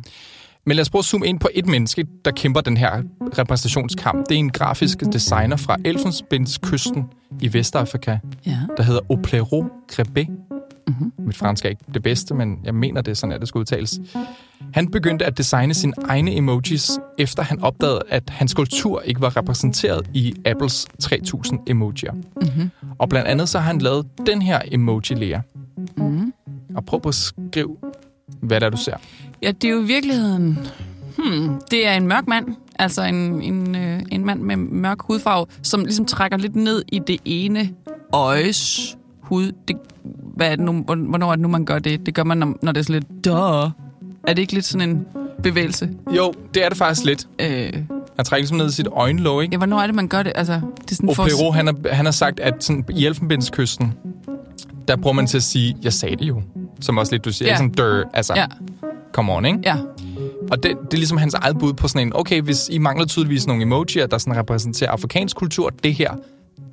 Men 0.65 0.75
lad 0.75 0.81
os 0.81 0.89
prøve 0.89 0.99
at 0.99 1.05
zoome 1.05 1.27
ind 1.27 1.39
på 1.39 1.49
et 1.53 1.65
menneske, 1.65 2.05
der 2.25 2.31
kæmper 2.31 2.61
den 2.61 2.77
her 2.77 3.01
repræsentationskamp. 3.37 4.29
Det 4.29 4.35
er 4.35 4.39
en 4.39 4.49
grafisk 4.49 4.99
designer 5.13 5.55
fra 5.55 5.77
Elfenbenskysten 5.85 7.03
i 7.41 7.53
Vestafrika, 7.53 8.17
ja. 8.45 8.57
der 8.77 8.83
hedder 8.83 9.01
Oplero 9.09 9.65
Grebé. 9.91 10.31
Mm-hmm. 10.87 11.11
Mit 11.17 11.37
fransk 11.37 11.65
er 11.65 11.69
ikke 11.69 11.83
det 11.93 12.03
bedste, 12.03 12.33
men 12.33 12.59
jeg 12.63 12.75
mener, 12.75 13.01
det 13.01 13.11
er 13.11 13.15
sådan, 13.15 13.33
at 13.33 13.41
det 13.41 13.47
skal 13.47 13.59
udtales. 13.59 13.99
Han 14.73 14.87
begyndte 14.87 15.25
at 15.25 15.37
designe 15.37 15.73
sine 15.73 15.93
egne 16.07 16.35
emojis, 16.35 16.91
efter 17.17 17.43
han 17.43 17.61
opdagede, 17.61 18.01
at 18.09 18.29
hans 18.29 18.53
kultur 18.53 19.01
ikke 19.01 19.21
var 19.21 19.37
repræsenteret 19.37 20.09
i 20.13 20.35
Apples 20.45 20.87
3000 20.99 21.59
emojier. 21.67 22.13
Mm-hmm. 22.13 22.69
Og 22.99 23.09
blandt 23.09 23.27
andet 23.27 23.49
så 23.49 23.59
har 23.59 23.67
han 23.67 23.79
lavet 23.79 24.05
den 24.25 24.41
her 24.41 24.61
emoji-lære. 24.71 25.41
Mm-hmm. 25.97 26.33
Og 26.75 26.85
prøv 26.85 26.97
at 26.97 27.01
beskrive, 27.01 27.77
hvad 28.41 28.61
der 28.61 28.69
du 28.69 28.77
ser. 28.77 28.97
Ja, 29.41 29.51
det 29.51 29.67
er 29.67 29.71
jo 29.73 29.81
i 29.81 29.85
virkeligheden... 29.85 30.59
Hmm, 31.17 31.49
det 31.71 31.87
er 31.87 31.93
en 31.93 32.07
mørk 32.07 32.27
mand, 32.27 32.45
altså 32.79 33.03
en, 33.03 33.41
en, 33.41 33.75
øh, 33.75 34.01
en 34.11 34.25
mand 34.25 34.41
med 34.41 34.55
mørk 34.57 34.97
hudfarve, 35.01 35.45
som 35.61 35.83
ligesom 35.85 36.05
trækker 36.05 36.37
lidt 36.37 36.55
ned 36.55 36.83
i 36.87 36.99
det 37.07 37.17
ene 37.25 37.69
øjes 38.13 38.97
hud. 39.21 39.51
Det, 39.67 39.75
hvad 40.35 40.47
er 40.51 40.55
det 40.55 40.65
nu, 40.65 40.71
hvor- 40.71 41.07
hvornår 41.09 41.27
er 41.27 41.35
det 41.35 41.41
nu, 41.41 41.47
man 41.47 41.65
gør 41.65 41.79
det? 41.79 42.05
Det 42.05 42.13
gør 42.13 42.23
man, 42.23 42.37
når, 42.37 42.53
når 42.61 42.71
det 42.71 42.79
er 42.79 42.83
sådan 42.83 42.93
lidt... 43.11 43.25
Duh. 43.25 43.35
Er 43.35 44.33
det 44.33 44.39
ikke 44.39 44.53
lidt 44.53 44.65
sådan 44.65 44.89
en 44.89 45.05
bevægelse? 45.43 45.89
Jo, 46.15 46.33
det 46.53 46.65
er 46.65 46.69
det 46.69 46.77
faktisk 46.77 47.05
lidt. 47.05 47.27
Øh, 47.39 47.73
Han 48.15 48.25
trækker 48.25 48.41
ligesom 48.41 48.57
ned 48.57 48.69
i 48.69 48.71
sit 48.71 48.87
øjenlåg, 48.87 49.41
ikke? 49.43 49.53
ja, 49.53 49.57
hvornår 49.57 49.79
er 49.79 49.85
det, 49.87 49.95
man 49.95 50.07
gør 50.07 50.23
det? 50.23 50.31
Altså, 50.35 50.53
det 50.53 50.91
er 50.91 50.95
sådan 50.95 51.09
Og 51.09 51.15
for... 51.15 51.51
Han, 51.51 51.67
har, 51.67 51.75
han 51.93 52.05
har 52.05 52.11
sagt, 52.11 52.39
at 52.39 52.63
sådan, 52.63 52.85
i 52.89 53.05
Elfenbenskysten, 53.05 53.93
der 54.87 54.95
bruger 54.95 55.13
man 55.13 55.27
til 55.27 55.37
at 55.37 55.43
sige, 55.43 55.75
jeg 55.83 55.93
sagde 55.93 56.15
det 56.15 56.25
jo. 56.27 56.41
Som 56.81 56.97
også 56.97 57.11
lidt, 57.11 57.25
du 57.25 57.31
siger, 57.31 57.49
Ja. 57.49 57.55
sådan, 57.55 57.69
dør, 57.71 58.03
altså, 58.13 58.33
Ja, 58.35 58.45
come 59.13 59.33
on, 59.33 59.45
ikke? 59.45 59.59
ja. 59.65 59.75
Og 60.51 60.63
det, 60.63 60.71
det 60.85 60.93
er 60.93 60.97
ligesom 60.97 61.17
hans 61.17 61.33
eget 61.33 61.59
bud 61.59 61.73
på 61.73 61.87
sådan 61.87 62.07
en, 62.07 62.15
okay, 62.15 62.41
hvis 62.41 62.69
I 62.71 62.77
mangler 62.77 63.05
tydeligvis 63.05 63.47
nogle 63.47 63.61
emojier, 63.63 64.07
der 64.07 64.17
sådan 64.17 64.37
repræsenterer 64.39 64.91
afrikansk 64.91 65.35
kultur, 65.35 65.69
det 65.83 65.93
her, 65.93 66.11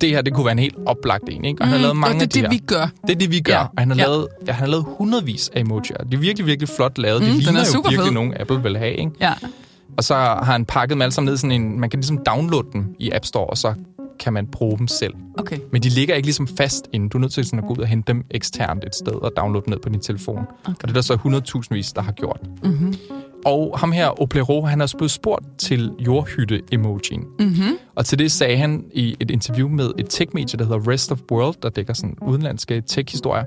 det 0.01 0.09
her, 0.09 0.21
det 0.21 0.33
kunne 0.33 0.45
være 0.45 0.51
en 0.51 0.59
helt 0.59 0.75
oplagt 0.85 1.23
en, 1.31 1.45
ikke? 1.45 1.61
Og 1.61 1.67
han 1.67 1.75
har 1.75 1.81
lavet 1.81 1.95
mange 1.97 2.13
Mm, 2.13 2.17
og 2.17 2.21
af 2.21 2.29
det 2.29 2.37
er 2.37 2.41
de 2.47 2.53
det, 2.55 2.61
vi 2.61 2.65
gør. 2.67 2.87
Det 3.07 3.13
er 3.15 3.19
det, 3.19 3.31
vi 3.31 3.39
gør. 3.39 3.53
Ja. 3.53 3.59
Og 3.61 3.69
han 3.77 3.89
har, 3.89 3.97
Ja. 3.97 4.03
lavet, 4.05 4.27
ja, 4.47 4.51
han 4.51 4.59
har 4.59 4.67
lavet 4.71 4.85
hundredvis 4.97 5.49
af 5.53 5.59
emojier. 5.61 5.97
De 5.97 6.15
er 6.15 6.19
virkelig, 6.19 6.47
virkelig 6.47 6.69
flot 6.75 6.97
lavet. 6.97 7.21
Mm, 7.21 7.25
De 7.27 7.31
den 7.31 7.39
er 7.41 7.45
ligner 7.51 7.59
jo 7.73 7.79
virkelig 7.81 8.05
fed. 8.05 8.11
nogen, 8.13 8.33
Apple 8.39 8.63
vil 8.63 8.77
have, 8.77 8.93
ikke? 8.93 9.11
Ja. 9.21 9.33
Og 9.97 10.03
så 10.03 10.15
har 10.15 10.43
han 10.43 10.65
pakket 10.65 10.93
dem 10.93 11.01
alle 11.01 11.11
sammen 11.11 11.31
ned 11.31 11.37
sådan 11.37 11.51
en... 11.61 11.79
Man 11.79 11.89
kan 11.89 11.99
ligesom 11.99 12.17
downloade 12.25 12.67
dem 12.73 12.95
i 12.99 13.11
App 13.11 13.25
Store, 13.25 13.45
og 13.47 13.57
så 13.57 13.73
kan 14.23 14.33
man 14.33 14.47
bruge 14.47 14.77
dem 14.77 14.87
selv. 14.87 15.13
Okay. 15.37 15.57
Men 15.71 15.83
de 15.83 15.89
ligger 15.89 16.15
ikke 16.15 16.27
ligesom 16.27 16.47
fast 16.47 16.87
inde. 16.93 17.09
Du 17.09 17.17
er 17.17 17.21
nødt 17.21 17.31
til 17.31 17.45
sådan 17.45 17.59
at 17.59 17.65
gå 17.65 17.73
ud 17.73 17.77
og 17.77 17.87
hente 17.87 18.13
dem 18.13 18.25
eksternt 18.31 18.83
et 18.83 18.95
sted 18.95 19.13
og 19.13 19.31
downloade 19.37 19.65
dem 19.65 19.71
ned 19.71 19.79
på 19.79 19.89
din 19.89 19.99
telefon. 19.99 20.37
Okay. 20.63 20.73
Og 20.73 20.81
det 20.81 20.89
er 20.89 20.93
der 20.93 21.01
så 21.01 21.13
100.000 21.13 21.91
der 21.95 22.01
har 22.01 22.11
gjort. 22.11 22.39
Mm-hmm. 22.63 22.95
Og 23.45 23.79
ham 23.79 23.91
her, 23.91 24.21
Oplero, 24.21 24.65
han 24.65 24.81
er 24.81 24.83
også 24.83 24.97
blevet 24.97 25.11
spurgt 25.11 25.45
til 25.57 25.91
jordhytte-emojien. 25.99 27.25
Mm-hmm. 27.39 27.77
Og 27.95 28.05
til 28.05 28.19
det 28.19 28.31
sagde 28.31 28.57
han 28.57 28.85
i 28.93 29.15
et 29.19 29.31
interview 29.31 29.69
med 29.69 29.91
et 29.99 30.05
tech-medie, 30.09 30.59
der 30.59 30.65
hedder 30.65 30.91
Rest 30.91 31.11
of 31.11 31.19
World, 31.31 31.55
der 31.63 31.69
dækker 31.69 31.93
sådan 31.93 32.17
udenlandske 32.21 32.81
tech-historier. 32.81 33.43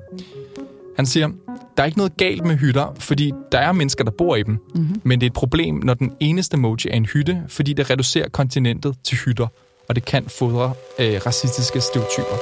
Han 0.97 1.07
siger, 1.07 1.29
der 1.77 1.83
er 1.83 1.87
ikke 1.87 1.99
noget 1.99 2.17
galt 2.17 2.45
med 2.45 2.57
hytter, 2.57 2.95
fordi 2.99 3.33
der 3.53 3.59
er 3.59 3.73
mennesker, 3.73 4.05
der 4.05 4.11
bor 4.11 4.37
i 4.37 4.43
dem. 4.43 4.59
Mm-hmm. 4.75 5.01
Men 5.05 5.21
det 5.21 5.27
er 5.27 5.31
et 5.31 5.35
problem, 5.35 5.75
når 5.75 5.95
den 5.95 6.13
eneste 6.21 6.57
emoji 6.57 6.89
er 6.91 6.97
en 6.97 7.07
hytte, 7.07 7.43
fordi 7.49 7.73
det 7.73 7.91
reducerer 7.91 8.29
kontinentet 8.29 8.95
til 9.05 9.19
hytter, 9.19 9.47
og 9.89 9.97
det 9.97 10.05
kan 10.05 10.29
fodre 10.29 10.75
øh, 10.99 11.21
racistiske 11.27 11.81
stereotyper. 11.81 12.37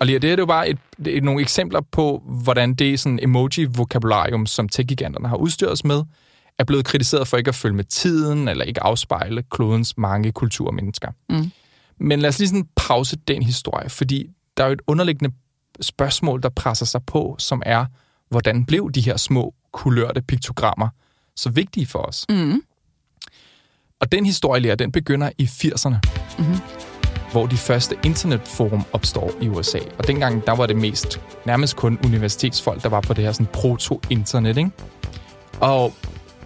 Og 0.00 0.06
lige 0.06 0.18
det 0.18 0.32
er 0.32 0.36
jo 0.36 0.46
bare 0.46 0.68
et, 0.68 0.78
et, 1.06 1.24
nogle 1.24 1.40
eksempler 1.40 1.80
på, 1.80 2.22
hvordan 2.26 2.74
det 2.74 3.00
sådan 3.00 3.18
emoji-vokabularium, 3.22 4.46
som 4.46 4.68
tech-giganterne 4.68 5.28
har 5.28 5.36
udstyret 5.36 5.72
os 5.72 5.84
med, 5.84 6.02
er 6.58 6.64
blevet 6.64 6.84
kritiseret 6.84 7.28
for 7.28 7.36
ikke 7.36 7.48
at 7.48 7.54
følge 7.54 7.76
med 7.76 7.84
tiden, 7.84 8.48
eller 8.48 8.64
ikke 8.64 8.82
afspejle 8.82 9.42
klodens 9.50 9.98
mange 9.98 10.32
kulturer 10.32 10.68
og 10.68 10.74
mennesker. 10.74 11.08
Mm. 11.28 11.50
Men 11.98 12.20
lad 12.20 12.28
os 12.28 12.38
lige 12.38 12.48
sådan 12.48 12.68
pause 12.76 13.16
den 13.28 13.42
historie, 13.42 13.88
fordi 13.88 14.30
der 14.56 14.64
er 14.64 14.68
jo 14.68 14.72
et 14.72 14.82
underliggende 14.86 15.34
spørgsmål, 15.80 16.42
der 16.42 16.48
presser 16.48 16.86
sig 16.86 17.02
på, 17.06 17.36
som 17.38 17.62
er, 17.66 17.86
hvordan 18.28 18.64
blev 18.64 18.90
de 18.90 19.00
her 19.00 19.16
små, 19.16 19.54
kulørte 19.72 20.22
piktogrammer 20.22 20.88
så 21.36 21.50
vigtige 21.50 21.86
for 21.86 21.98
os? 21.98 22.26
Mm. 22.28 22.62
Og 24.00 24.12
den 24.12 24.26
historie, 24.26 24.60
lærer, 24.60 24.74
den 24.74 24.92
begynder 24.92 25.30
i 25.38 25.44
80'erne, 25.44 25.94
Mm-hmm. 26.38 26.56
hvor 27.32 27.46
de 27.46 27.56
første 27.56 27.96
internetforum 28.04 28.84
opstår 28.92 29.30
i 29.40 29.48
USA. 29.48 29.78
Og 29.98 30.06
dengang, 30.06 30.46
der 30.46 30.52
var 30.52 30.66
det 30.66 30.76
mest 30.76 31.20
nærmest 31.46 31.76
kun 31.76 31.98
universitetsfolk, 32.04 32.82
der 32.82 32.88
var 32.88 33.00
på 33.00 33.14
det 33.14 33.24
her 33.24 33.32
sådan 33.32 33.46
proto-internet, 33.52 34.56
ikke? 34.56 34.70
Og 35.60 35.92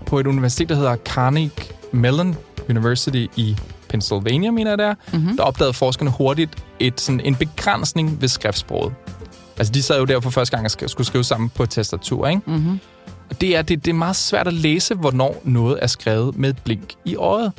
på 0.06 0.18
et 0.20 0.26
universitet, 0.26 0.68
der 0.68 0.74
hedder 0.74 0.96
Carnegie 0.96 1.50
Mellon 1.92 2.36
University 2.70 3.26
i 3.36 3.56
Pennsylvania, 3.88 4.50
mener 4.50 4.70
jeg 4.70 4.78
det 4.78 4.86
er, 4.86 4.94
mm-hmm. 5.12 5.36
der 5.36 5.42
opdagede 5.42 5.72
forskerne 5.72 6.10
hurtigt 6.10 6.64
et, 6.80 7.00
sådan, 7.00 7.20
en 7.20 7.34
begrænsning 7.34 8.20
ved 8.20 8.28
skriftsproget. 8.28 8.94
Altså, 9.58 9.72
de 9.72 9.82
sad 9.82 9.98
jo 9.98 10.04
der 10.04 10.20
for 10.20 10.30
første 10.30 10.56
gang 10.56 10.64
og 10.66 10.70
sk- 10.82 10.86
skulle 10.88 11.06
skrive 11.06 11.24
sammen 11.24 11.48
på 11.50 11.62
et 11.62 11.70
tastatur, 11.70 12.26
ikke? 12.28 12.42
Mm-hmm. 12.46 12.80
Og 13.38 13.42
det 13.42 13.56
er, 13.56 13.62
det, 13.62 13.84
det 13.84 13.90
er 13.90 13.94
meget 13.94 14.16
svært 14.16 14.46
at 14.46 14.52
læse, 14.52 14.94
hvornår 14.94 15.42
noget 15.44 15.78
er 15.82 15.86
skrevet 15.86 16.38
med 16.38 16.50
et 16.50 16.58
blink 16.64 16.94
i 17.04 17.16
øjet. 17.16 17.52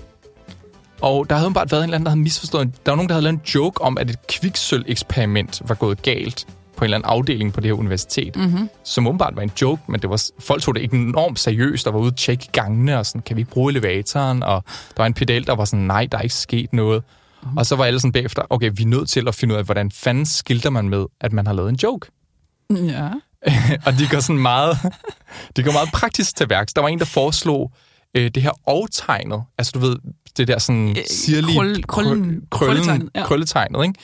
Og 1.01 1.29
der 1.29 1.35
havde 1.35 1.53
bare 1.53 1.71
været 1.71 1.81
en 1.81 1.83
eller 1.83 1.95
anden, 1.95 2.05
der 2.05 2.09
havde 2.09 2.21
misforstået. 2.21 2.85
Der 2.85 2.91
var 2.91 2.95
nogen, 2.95 3.09
der 3.09 3.13
havde 3.13 3.23
lavet 3.23 3.33
en 3.33 3.41
joke 3.55 3.81
om, 3.81 3.97
at 3.97 4.09
et 4.09 4.27
kviksøl-eksperiment 4.27 5.61
var 5.65 5.75
gået 5.75 6.01
galt 6.01 6.47
på 6.77 6.83
en 6.83 6.83
eller 6.83 6.97
anden 6.97 7.09
afdeling 7.09 7.53
på 7.53 7.61
det 7.61 7.67
her 7.67 7.73
universitet. 7.73 8.35
Mm-hmm. 8.35 8.69
Som 8.83 9.07
åbenbart 9.07 9.35
var 9.35 9.41
en 9.41 9.51
joke, 9.61 9.81
men 9.87 10.01
det 10.01 10.09
var, 10.09 10.23
folk 10.39 10.61
tog 10.61 10.75
det 10.75 10.81
ikke 10.81 10.97
enormt 10.97 11.39
seriøst, 11.39 11.85
der 11.85 11.91
var 11.91 11.99
ude 11.99 12.07
at 12.07 12.15
tjekke 12.15 12.47
gangene, 12.51 12.97
og 12.97 13.05
sådan, 13.05 13.21
kan 13.21 13.35
vi 13.35 13.41
ikke 13.41 13.51
bruge 13.51 13.71
elevatoren? 13.71 14.43
Og 14.43 14.63
der 14.97 15.03
var 15.03 15.05
en 15.05 15.13
pedel, 15.13 15.47
der 15.47 15.55
var 15.55 15.65
sådan, 15.65 15.85
nej, 15.85 16.07
der 16.11 16.17
er 16.17 16.21
ikke 16.21 16.35
sket 16.35 16.73
noget. 16.73 17.03
Mm-hmm. 17.43 17.57
Og 17.57 17.65
så 17.65 17.75
var 17.75 17.85
alle 17.85 17.99
sådan 17.99 18.11
bagefter, 18.11 18.41
okay, 18.49 18.71
vi 18.75 18.83
er 18.83 18.87
nødt 18.87 19.09
til 19.09 19.27
at 19.27 19.35
finde 19.35 19.53
ud 19.53 19.59
af, 19.59 19.65
hvordan 19.65 19.91
fanden 19.91 20.25
skilter 20.25 20.69
man 20.69 20.89
med, 20.89 21.05
at 21.21 21.33
man 21.33 21.47
har 21.47 21.53
lavet 21.53 21.69
en 21.69 21.79
joke. 21.83 22.11
Ja. 22.69 23.09
og 23.85 23.93
de 23.99 24.07
går 24.11 24.19
sådan 24.19 24.41
meget, 24.41 24.77
de 25.55 25.63
går 25.63 25.71
meget 25.71 25.89
praktisk 25.93 26.35
til 26.35 26.49
værks. 26.49 26.73
Der 26.73 26.81
var 26.81 26.87
en, 26.87 26.99
der 26.99 27.05
foreslog 27.05 27.71
øh, 28.15 28.31
det 28.35 28.43
her 28.43 28.51
og-tegnet. 28.65 29.43
Altså 29.57 29.71
du 29.71 29.79
ved, 29.79 29.95
det 30.37 30.47
der 30.47 30.59
sådan 30.59 30.89
Øh, 30.89 30.95
sirlige 31.09 31.59
krøl- 31.59 31.63
krøllen- 31.63 31.81
krøllen, 31.87 32.41
krølletegnet, 32.51 33.09
ja. 33.15 33.23
krølletegnet, 33.25 33.83
ikke? 33.83 33.99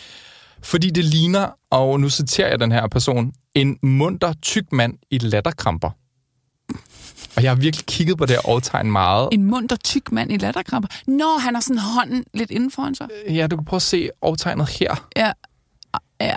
Fordi 0.63 0.89
det 0.89 1.05
ligner, 1.05 1.47
og 1.71 1.99
nu 1.99 2.09
citerer 2.09 2.49
jeg 2.49 2.59
den 2.59 2.71
her 2.71 2.87
person, 2.87 3.31
en 3.53 3.77
munter 3.81 4.33
tyk 4.41 4.71
mand 4.71 4.93
i 5.11 5.17
latterkramper. 5.17 5.89
Og 7.35 7.43
jeg 7.43 7.51
har 7.51 7.55
virkelig 7.55 7.85
kigget 7.85 8.17
på 8.17 8.25
det 8.25 8.35
her 8.35 8.49
og-tegn 8.49 8.91
meget. 8.91 9.29
En 9.31 9.43
munter 9.43 9.75
tyk 9.75 10.11
mand 10.11 10.31
i 10.31 10.37
latterkramper. 10.37 10.89
Nå, 11.07 11.37
han 11.37 11.53
har 11.55 11.61
sådan 11.61 11.77
hånden 11.77 12.23
lidt 12.33 12.51
inden 12.51 12.71
foran 12.71 12.95
sig. 12.95 13.07
Ja, 13.29 13.47
du 13.47 13.55
kan 13.55 13.65
prøve 13.65 13.77
at 13.77 13.81
se 13.81 14.09
og-tegnet 14.21 14.69
her. 14.69 15.07
Ja. 15.17 15.31
Ja. 16.21 16.35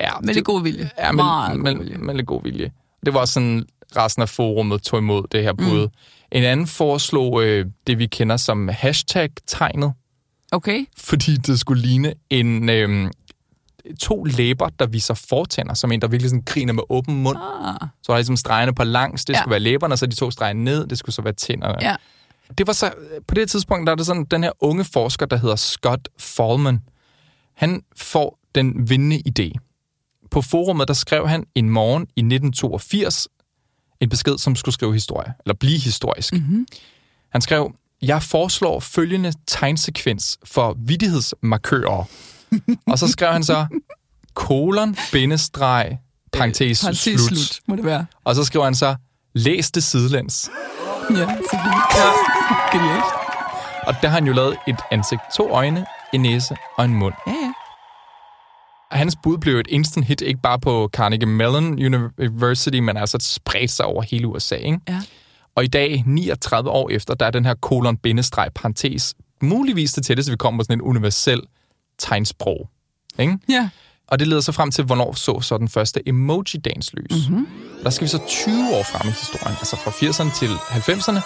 Ja, 0.00 0.10
Med 0.22 0.34
lidt 0.34 0.44
god 0.44 0.62
vilje. 0.62 0.90
Ja, 0.98 1.12
Meget 1.12 1.56
med, 1.60 1.72
god 1.72 1.78
med, 1.78 1.84
vilje. 1.84 1.98
med 1.98 2.14
lidt 2.14 2.26
god 2.26 2.42
vilje. 2.42 2.70
Det 3.06 3.14
var 3.14 3.24
sådan, 3.24 3.66
resten 3.96 4.22
af 4.22 4.28
forummet 4.28 4.82
tog 4.82 4.98
imod 4.98 5.22
det 5.32 5.42
her 5.42 5.52
bud. 5.52 5.86
Mm. 5.86 5.92
En 6.32 6.44
anden 6.44 6.66
foreslog 6.66 7.42
øh, 7.42 7.66
det, 7.86 7.98
vi 7.98 8.06
kender 8.06 8.36
som 8.36 8.68
hashtag-tegnet, 8.68 9.92
Okay. 10.52 10.84
fordi 10.96 11.36
det 11.36 11.60
skulle 11.60 11.82
ligne 11.82 12.14
en 12.30 12.68
øh, 12.68 13.10
to 14.00 14.24
læber, 14.24 14.68
der 14.68 14.86
viser 14.86 15.14
fortænder, 15.14 15.74
som 15.74 15.92
en, 15.92 16.00
der 16.00 16.08
virkelig 16.08 16.30
sådan 16.30 16.42
griner 16.46 16.72
med 16.72 16.82
åben 16.88 17.22
mund. 17.22 17.38
Ah. 17.38 17.74
Så 18.02 18.12
var 18.12 18.14
der 18.14 18.18
ligesom 18.18 18.36
stregerne 18.36 18.74
på 18.74 18.84
langs, 18.84 19.24
det 19.24 19.34
Ja. 19.34 19.38
skulle 19.38 19.50
være 19.50 19.60
læberne, 19.60 19.94
og 19.94 19.98
så 19.98 20.06
de 20.06 20.14
to 20.14 20.30
streger 20.30 20.52
ned, 20.52 20.86
det 20.86 20.98
skulle 20.98 21.14
så 21.14 21.22
være 21.22 21.32
tænderne. 21.32 21.78
Ja. 21.80 21.96
Det 22.58 22.66
var 22.66 22.72
så, 22.72 22.92
på 23.28 23.34
det 23.34 23.50
tidspunkt, 23.50 23.86
der 23.86 23.92
er 23.92 23.96
det 23.96 24.06
sådan, 24.06 24.24
den 24.24 24.42
her 24.42 24.52
unge 24.60 24.84
forsker, 24.84 25.26
der 25.26 25.36
hedder 25.36 25.56
Scott 25.56 26.08
Fallman, 26.18 26.80
han 27.56 27.82
får 27.96 28.38
den 28.54 28.90
vindende 28.90 29.22
idé. 29.28 29.69
På 30.30 30.42
forumet, 30.42 30.88
der 30.88 30.94
skrev 30.94 31.28
han 31.28 31.44
en 31.54 31.70
morgen 31.70 32.02
i 32.02 32.20
1982 32.20 33.28
en 34.00 34.08
besked, 34.08 34.38
som 34.38 34.56
skulle 34.56 34.74
skrive 34.74 34.92
historie, 34.92 35.32
eller 35.44 35.54
blive 35.54 35.78
historisk. 35.78 36.32
Mm-hmm. 36.32 36.66
Han 37.32 37.40
skrev, 37.40 37.72
jeg 38.02 38.22
foreslår 38.22 38.80
følgende 38.80 39.32
tegnsekvens 39.46 40.38
for 40.44 40.76
vidighedsmarkører. 40.78 42.04
og 42.86 42.98
så 42.98 43.08
skrev 43.08 43.32
han 43.32 43.44
så, 43.44 43.66
kolon, 44.34 44.96
bindestreg, 45.12 45.98
parentes, 46.32 46.80
Parentes 46.80 47.02
slut. 47.02 47.20
slut, 47.20 47.60
må 47.66 47.76
det 47.76 47.84
være. 47.84 48.06
Og 48.24 48.34
så 48.34 48.44
skriver 48.44 48.64
han 48.64 48.74
så, 48.74 48.96
læs 49.34 49.70
det 49.70 49.84
sidelæns. 49.84 50.50
Ja. 51.10 51.16
Ja. 51.18 51.28
Genialt. 52.72 53.04
Og 53.86 53.94
der 54.02 54.08
har 54.08 54.14
han 54.14 54.26
jo 54.26 54.32
lavet 54.32 54.56
et 54.68 54.76
ansigt, 54.90 55.20
to 55.36 55.50
øjne, 55.50 55.86
en 56.12 56.20
næse 56.20 56.56
og 56.76 56.84
en 56.84 56.94
mund. 56.94 57.14
Ja, 57.26 57.32
ja. 57.32 57.49
Hans 58.90 59.16
bud 59.22 59.38
blev 59.38 59.58
et 59.58 59.66
instant 59.70 60.06
hit, 60.06 60.20
ikke 60.20 60.40
bare 60.42 60.60
på 60.60 60.90
Carnegie 60.92 61.28
Mellon 61.28 61.72
University, 61.72 62.76
men 62.76 62.96
altså 62.96 63.18
spredt 63.20 63.70
sig 63.70 63.86
over 63.86 64.02
hele 64.02 64.26
USA. 64.26 64.54
Ikke? 64.54 64.80
Ja. 64.88 65.02
Og 65.54 65.64
i 65.64 65.66
dag, 65.66 66.02
39 66.06 66.70
år 66.70 66.90
efter, 66.90 67.14
der 67.14 67.26
er 67.26 67.30
den 67.30 67.44
her 67.44 67.54
kolon 67.54 67.96
bindestreg 67.96 68.48
parentes 68.54 69.14
muligvis 69.42 69.92
det 69.92 70.04
tætteste, 70.04 70.32
vi 70.32 70.36
kommer 70.36 70.58
på 70.58 70.64
sådan 70.64 70.78
en 70.78 70.82
universel 70.82 71.40
tegnsprog. 71.98 72.68
Ikke? 73.18 73.38
Ja. 73.48 73.68
Og 74.08 74.18
det 74.18 74.28
leder 74.28 74.40
så 74.40 74.52
frem 74.52 74.70
til, 74.70 74.84
hvornår 74.84 75.12
så 75.12 75.40
så 75.40 75.58
den 75.58 75.68
første 75.68 76.08
emoji-dagens 76.08 76.92
lys. 76.92 77.28
Mm-hmm. 77.28 77.48
Der 77.82 77.90
skal 77.90 78.04
vi 78.04 78.08
så 78.08 78.20
20 78.28 78.54
år 78.74 78.82
frem 78.82 79.08
i 79.08 79.10
historien, 79.10 79.56
altså 79.58 79.76
fra 79.76 79.90
80'erne 79.90 80.38
til 80.38 80.48
90'erne. 80.48 81.20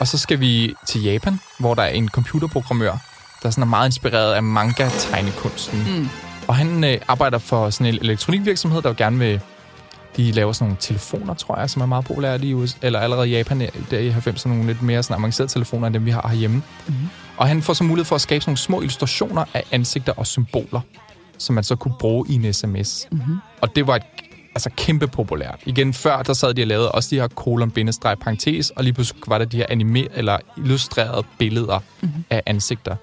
Og 0.00 0.08
så 0.08 0.18
skal 0.18 0.40
vi 0.40 0.74
til 0.86 1.02
Japan, 1.02 1.40
hvor 1.58 1.74
der 1.74 1.82
er 1.82 1.88
en 1.88 2.08
computerprogrammør, 2.08 2.96
der 3.42 3.50
sådan 3.50 3.62
er 3.62 3.66
meget 3.66 3.88
inspireret 3.88 4.34
af 4.34 4.42
manga-tegnekunsten. 4.42 5.98
Mm. 5.98 6.08
Og 6.50 6.56
han 6.56 6.84
øh, 6.84 6.98
arbejder 7.08 7.38
for 7.38 7.70
sådan 7.70 7.94
en 7.94 8.00
elektronikvirksomhed, 8.02 8.82
der 8.82 8.92
gerne 8.92 9.18
vil... 9.18 9.40
De 10.16 10.32
laver 10.32 10.52
sådan 10.52 10.66
nogle 10.66 10.76
telefoner, 10.80 11.34
tror 11.34 11.58
jeg, 11.58 11.70
som 11.70 11.82
er 11.82 11.86
meget 11.86 12.04
populære 12.04 12.44
i 12.44 12.54
USA, 12.54 12.78
eller 12.82 12.98
allerede 13.00 13.28
i 13.28 13.32
Japan 13.32 13.60
der 13.90 13.98
i 13.98 14.10
90'erne, 14.10 14.48
nogle 14.48 14.66
lidt 14.66 14.82
mere 14.82 15.02
sådan 15.02 15.20
avancerede 15.20 15.52
telefoner, 15.52 15.86
end 15.86 15.94
dem 15.94 16.04
vi 16.04 16.10
har 16.10 16.28
herhjemme. 16.28 16.56
Mm-hmm. 16.86 17.08
Og 17.36 17.48
han 17.48 17.62
får 17.62 17.72
så 17.72 17.84
mulighed 17.84 18.04
for 18.04 18.14
at 18.14 18.20
skabe 18.20 18.40
sådan 18.40 18.50
nogle 18.50 18.58
små 18.58 18.80
illustrationer 18.80 19.44
af 19.54 19.64
ansigter 19.72 20.12
og 20.12 20.26
symboler, 20.26 20.80
som 21.38 21.54
man 21.54 21.64
så 21.64 21.76
kunne 21.76 21.94
bruge 21.98 22.26
i 22.28 22.34
en 22.34 22.52
sms. 22.52 23.08
Mm-hmm. 23.10 23.36
Og 23.60 23.76
det 23.76 23.86
var 23.86 23.96
et 23.96 24.02
altså 24.54 24.70
kæmpe 24.76 25.06
populært. 25.06 25.60
Igen, 25.66 25.94
før 25.94 26.22
der 26.22 26.32
sad 26.32 26.54
de 26.54 26.62
og 26.62 26.66
lavede 26.66 26.92
også 26.92 27.08
de 27.10 27.20
her 27.20 27.28
kolon 27.28 27.70
bindestreg 27.70 28.18
parentes, 28.18 28.70
og 28.70 28.84
lige 28.84 28.94
pludselig 28.94 29.22
var 29.26 29.38
der 29.38 29.44
de 29.44 29.56
her 29.56 29.66
anime 29.68 30.16
eller 30.16 30.38
illustrerede 30.56 31.26
billeder 31.38 31.78
mm-hmm. 32.00 32.24
af 32.30 32.42
ansigter. 32.46 32.96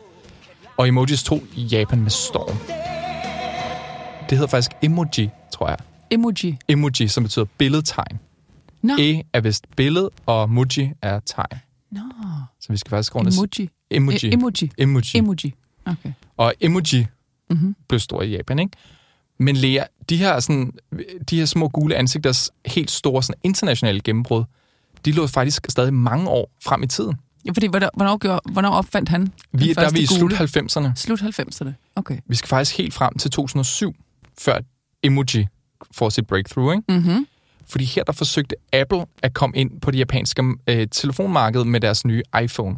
Og 0.77 0.88
emojis 0.88 1.24
tog 1.24 1.42
i 1.56 1.62
Japan 1.62 2.01
med 2.01 2.12
storm. 2.12 2.97
Det 4.30 4.38
hedder 4.38 4.48
faktisk 4.48 4.72
emoji, 4.82 5.30
tror 5.54 5.68
jeg. 5.70 5.78
Emoji. 6.12 6.58
Emoji, 6.68 7.08
som 7.08 7.24
betyder 7.24 7.46
billedtegn. 7.58 8.20
Nå. 8.82 8.94
E 9.00 9.24
er 9.34 9.42
vist 9.42 9.66
billed, 9.76 10.08
og 10.26 10.50
muji 10.50 10.92
er 11.02 11.20
tegn. 11.20 11.60
Nå. 11.92 12.02
Så 12.60 12.68
vi 12.70 12.78
skal 12.78 12.90
faktisk 12.90 13.16
rundt 13.16 13.34
Emoji. 13.38 13.70
Emoji. 13.92 14.18
E- 14.18 14.34
emoji. 14.34 14.72
Emoji. 14.78 15.18
Emoji. 15.18 15.54
Okay. 15.86 16.12
Og 16.38 16.54
emoji 16.62 17.06
Mhm. 17.50 17.76
blev 17.90 18.00
stor 18.00 18.22
i 18.22 18.30
Japan, 18.36 18.60
ikke? 18.60 18.72
Men 19.40 19.56
Lea, 19.56 19.84
de 20.10 20.18
her, 20.18 20.40
sådan, 20.40 20.74
de 21.30 21.38
her 21.38 21.46
små 21.46 21.68
gule 21.70 21.96
ansigters 21.96 22.52
helt 22.66 22.92
store 22.92 23.24
sådan, 23.24 23.40
internationale 23.44 24.00
gennembrud, 24.02 24.44
de 25.06 25.12
lå 25.12 25.28
faktisk 25.28 25.66
stadig 25.70 25.94
mange 25.94 26.30
år 26.30 26.52
frem 26.64 26.84
i 26.84 26.88
tiden. 26.88 27.16
Ja, 27.46 27.52
fordi 27.52 27.68
hvornår, 27.68 28.18
gjorde, 28.18 28.40
hvornår 28.52 28.70
opfandt 28.70 29.10
han 29.10 29.32
Vi, 29.52 29.74
der 29.74 29.82
er 29.82 29.92
vi 29.92 30.00
i 30.00 30.06
slut 30.06 30.20
gule? 30.20 30.36
90'erne. 30.36 30.92
Slut 30.96 31.22
90'erne. 31.22 31.70
Okay. 31.96 32.18
Vi 32.28 32.36
skal 32.36 32.48
faktisk 32.48 32.78
helt 32.78 32.94
frem 32.94 33.18
til 33.18 33.32
2007, 33.32 33.96
før 34.39 34.60
emoji 35.03 35.48
får 35.91 36.10
sit 36.10 36.27
breakthrough, 36.27 36.75
ikke? 36.75 36.94
Mm-hmm. 36.94 37.27
Fordi 37.70 37.86
her 37.86 38.03
der 38.03 38.13
forsøgte 38.13 38.56
Apple 38.74 39.06
at 39.24 39.34
komme 39.34 39.58
ind 39.58 39.82
på 39.82 39.91
det 39.91 40.00
japanske 40.00 40.44
øh, 40.67 40.88
telefonmarked 40.91 41.63
med 41.63 41.79
deres 41.79 42.06
nye 42.06 42.24
iPhone. 42.44 42.77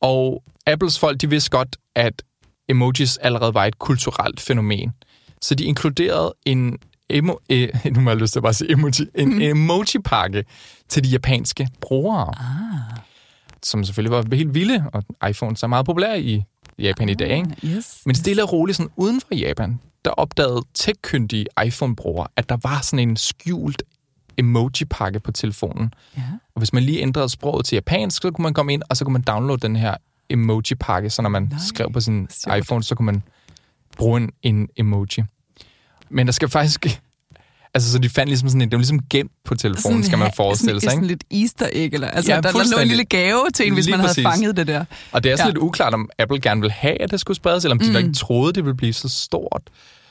Og 0.00 0.42
Apples 0.66 0.98
folk, 0.98 1.20
de 1.20 1.30
vidste 1.30 1.50
godt, 1.50 1.76
at 1.94 2.22
emojis 2.68 3.16
allerede 3.16 3.54
var 3.54 3.64
et 3.64 3.78
kulturelt 3.78 4.40
fænomen. 4.40 4.92
Så 5.42 5.54
de 5.54 5.64
inkluderede 5.64 6.34
en 6.46 6.78
emo, 7.10 7.34
øh, 7.50 7.68
nu 7.94 8.00
har 8.00 8.10
jeg 8.10 8.16
lyst 8.16 8.32
til 8.32 8.38
at 8.38 8.42
bare 8.42 8.54
sige 8.54 8.72
emoji, 8.72 9.06
en 9.14 9.34
mm. 9.34 9.40
emoji-pakke 9.40 10.44
til 10.88 11.04
de 11.04 11.08
japanske 11.08 11.68
brugere. 11.80 12.28
Ah. 12.28 12.98
Som 13.62 13.84
selvfølgelig 13.84 14.10
var 14.10 14.36
helt 14.36 14.54
vilde, 14.54 14.84
og 14.92 15.28
iPhones 15.30 15.62
er 15.62 15.66
meget 15.66 15.86
populære 15.86 16.20
i 16.20 16.42
Japan 16.78 17.08
i 17.08 17.14
dag, 17.14 17.36
ikke? 17.36 17.76
Yes. 17.76 18.02
Men 18.06 18.14
stille 18.14 18.42
og 18.42 18.52
roligt, 18.52 18.76
sådan 18.76 18.90
uden 18.96 19.20
for 19.20 19.34
Japan, 19.34 19.80
der 20.06 20.12
opdagede 20.12 20.62
tech-kyndige 20.74 21.44
iPhone-brugere, 21.66 22.26
at 22.36 22.48
der 22.48 22.56
var 22.62 22.80
sådan 22.82 23.08
en 23.08 23.16
skjult 23.16 23.82
emoji-pakke 24.38 25.20
på 25.20 25.32
telefonen. 25.32 25.94
Ja. 26.16 26.22
Og 26.54 26.58
hvis 26.60 26.72
man 26.72 26.82
lige 26.82 27.00
ændrede 27.00 27.28
sproget 27.28 27.66
til 27.66 27.76
japansk, 27.76 28.22
så 28.22 28.30
kunne 28.30 28.42
man 28.42 28.54
komme 28.54 28.72
ind, 28.72 28.82
og 28.88 28.96
så 28.96 29.04
kunne 29.04 29.12
man 29.12 29.22
downloade 29.22 29.60
den 29.60 29.76
her 29.76 29.94
emoji-pakke, 30.30 31.10
så 31.10 31.22
når 31.22 31.28
man 31.28 31.42
Nej, 31.42 31.58
skrev 31.66 31.92
på 31.92 32.00
sin 32.00 32.28
sjovt. 32.30 32.58
iPhone, 32.58 32.82
så 32.82 32.94
kunne 32.94 33.06
man 33.06 33.22
bruge 33.96 34.20
en, 34.20 34.30
en 34.42 34.68
emoji. 34.76 35.24
Men 36.08 36.26
der 36.26 36.32
skal 36.32 36.48
faktisk... 36.48 37.00
Altså, 37.76 37.92
så 37.92 37.98
de 37.98 38.08
fandt 38.08 38.28
ligesom 38.28 38.48
sådan 38.48 38.62
en... 38.62 38.68
Det 38.70 38.76
var 38.76 38.80
ligesom 38.80 39.00
gemt 39.10 39.32
på 39.44 39.54
telefonen, 39.54 40.04
skal 40.04 40.18
man 40.18 40.32
forestille 40.36 40.80
sig, 40.80 40.90
sådan, 40.90 41.04
ikke? 41.04 41.16
Sådan 41.16 41.24
lidt 41.32 41.42
easter 41.42 41.68
egg, 41.72 41.94
eller? 41.94 42.08
Altså, 42.08 42.32
Ja, 42.32 42.40
der, 42.40 42.52
der 42.52 42.70
lå 42.76 42.78
en 42.82 42.88
lille 42.88 43.04
gave 43.04 43.44
til 43.54 43.66
en, 43.66 43.74
hvis 43.74 43.88
man 43.90 43.98
havde 44.00 44.08
præcis. 44.08 44.24
fanget 44.24 44.56
det 44.56 44.66
der. 44.66 44.84
Og 45.12 45.24
det 45.24 45.32
er 45.32 45.36
sådan 45.36 45.46
Ja. 45.48 45.50
lidt 45.52 45.58
uklart, 45.58 45.94
om 45.94 46.10
Apple 46.18 46.40
gerne 46.40 46.60
vil 46.60 46.70
have, 46.70 47.02
at 47.02 47.10
det 47.10 47.20
skulle 47.20 47.36
spredes, 47.36 47.64
eller 47.64 47.74
om 47.74 47.78
de 47.78 47.86
Mm. 47.86 47.90
mm. 47.92 47.96
ikke 47.96 48.12
troede, 48.12 48.52
det 48.52 48.64
ville 48.64 48.76
blive 48.76 48.92
så 48.92 49.08
stort. 49.08 49.62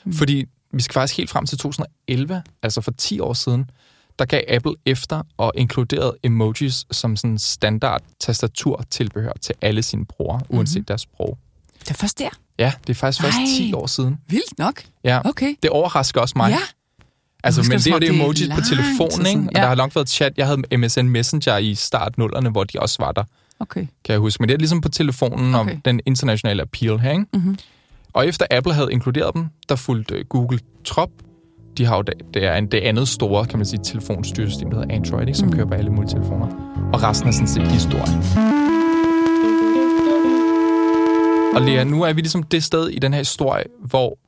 Mm. 0.04 0.12
Fordi 0.12 0.44
vi 0.72 0.82
skal 0.82 0.92
faktisk 0.92 1.16
helt 1.16 1.30
frem 1.30 1.46
til 1.46 1.58
2011, 1.58 2.42
altså 2.62 2.80
for 2.80 2.90
10 2.98 3.20
år 3.20 3.32
siden, 3.32 3.70
der 4.18 4.24
gav 4.24 4.42
Apple 4.48 4.74
efter 4.86 5.22
og 5.36 5.52
inkluderede 5.56 6.16
emojis 6.22 6.84
som 6.90 7.16
sådan 7.16 7.38
standard 7.38 8.02
tastaturtilbehør 8.20 9.32
til 9.40 9.54
alle 9.62 9.82
sine 9.82 10.06
brugere, 10.06 10.40
Mhm. 10.48 10.56
uanset 10.58 10.88
deres 10.88 11.00
sprog. 11.00 11.38
Det 11.80 11.90
er 11.90 11.94
først 11.94 12.18
der. 12.18 12.28
Ja, 12.58 12.72
det 12.86 12.90
er 12.90 12.94
faktisk 12.94 13.22
først 13.22 13.36
Nej. 13.36 13.46
10 13.56 13.72
år 13.72 13.86
siden. 13.86 14.16
Vildt 14.28 14.58
nok. 14.58 14.82
Ja, 15.04 15.20
Okay. 15.28 15.54
det 15.62 15.70
overrasker 15.70 16.20
også 16.20 16.32
mig. 16.36 16.50
Ja. 16.50 16.58
Altså, 17.46 17.62
men 17.62 17.78
det, 17.78 17.86
er 17.86 17.92
jo 17.92 17.98
det 17.98 18.08
emojis 18.08 18.48
på 18.54 18.60
telefonen, 18.60 19.26
ikke? 19.26 19.40
Og 19.40 19.50
Ja. 19.54 19.60
der 19.60 19.66
har 19.68 19.74
langt 19.74 19.94
været 19.96 20.08
chat. 20.08 20.32
Jeg 20.36 20.46
havde 20.46 20.78
MSN 20.78 21.04
Messenger 21.08 21.56
i 21.58 21.74
start 21.74 22.18
nullerne, 22.18 22.50
hvor 22.50 22.64
de 22.64 22.78
også 22.80 22.96
var 22.98 23.12
der, 23.12 23.24
Okay. 23.60 23.80
kan 23.80 24.12
jeg 24.12 24.18
huske. 24.18 24.42
Men 24.42 24.48
det 24.48 24.54
er 24.54 24.58
ligesom 24.58 24.80
på 24.80 24.88
telefonen 24.88 25.54
Okay. 25.54 25.72
om 25.74 25.80
den 25.80 26.00
internationale 26.06 26.62
appeal 26.62 26.98
her, 26.98 27.10
ikke? 27.12 27.24
Mm-hmm. 27.32 27.56
Og 28.12 28.26
efter 28.28 28.46
Apple 28.50 28.72
havde 28.74 28.88
inkluderet 28.92 29.34
dem, 29.34 29.46
der 29.68 29.76
fulgte 29.76 30.14
øh, 30.14 30.24
Google 30.28 30.58
trop. 30.84 31.10
De 31.78 31.84
har 31.84 31.96
jo 31.96 32.02
det, 32.02 32.14
det 32.34 32.44
er 32.44 32.54
en, 32.54 32.66
det 32.66 32.78
andet 32.80 33.08
store, 33.08 33.46
kan 33.46 33.58
man 33.58 33.66
sige, 33.66 33.80
telefonstyresystem, 33.84 34.70
der 34.70 34.78
hedder 34.80 34.94
Android, 34.94 35.26
ikke, 35.26 35.38
som 35.38 35.48
Mm. 35.48 35.54
kører 35.54 35.66
på 35.66 35.74
alle 35.74 35.90
mobiltelefoner. 35.90 36.46
Og 36.92 37.02
resten 37.02 37.28
er 37.28 37.32
sådan 37.32 37.48
set 37.48 37.68
historie. 37.68 38.22
Og 41.54 41.62
Lea, 41.62 41.84
nu 41.84 42.02
er 42.02 42.12
vi 42.12 42.20
ligesom 42.20 42.42
det 42.42 42.64
sted 42.64 42.88
i 42.88 42.98
den 42.98 43.12
her 43.12 43.18
historie, 43.20 43.64
hvor 43.84 44.18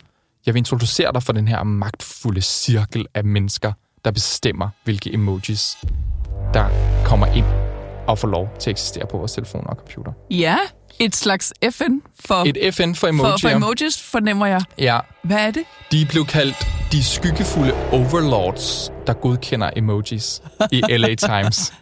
jeg 0.48 0.54
vil 0.54 0.60
introducere 0.60 1.12
dig 1.12 1.22
for 1.22 1.32
den 1.32 1.48
her 1.48 1.62
magtfulde 1.62 2.40
cirkel 2.40 3.06
af 3.14 3.24
mennesker, 3.24 3.72
der 4.04 4.10
bestemmer, 4.10 4.68
hvilke 4.84 5.14
emojis, 5.14 5.78
der 6.54 6.68
kommer 7.04 7.26
ind 7.26 7.44
og 8.06 8.18
får 8.18 8.28
lov 8.28 8.50
til 8.58 8.70
at 8.70 8.74
eksistere 8.74 9.06
på 9.06 9.18
vores 9.18 9.32
telefoner 9.32 9.66
og 9.66 9.76
computer. 9.76 10.12
Ja, 10.30 10.56
et 11.00 11.16
slags 11.16 11.52
FN 11.70 11.98
for, 12.26 12.44
Et 12.46 12.74
FN 12.74 12.94
for 12.94 13.00
for, 13.00 13.06
emojier. 13.06 13.36
for 13.38 13.48
emojis, 13.48 14.02
fornemmer 14.02 14.46
jeg. 14.46 14.62
Ja, 14.78 14.98
Hvad 15.22 15.36
er 15.36 15.50
det? 15.50 15.62
De 15.92 16.06
blev 16.10 16.26
kaldt 16.26 16.66
de 16.92 17.04
skyggefulde 17.04 17.72
overlords, 17.92 18.92
der 19.06 19.12
godkender 19.12 19.70
emojis 19.76 20.42
i 20.72 20.82
LA 20.88 21.14
Times. 21.14 21.72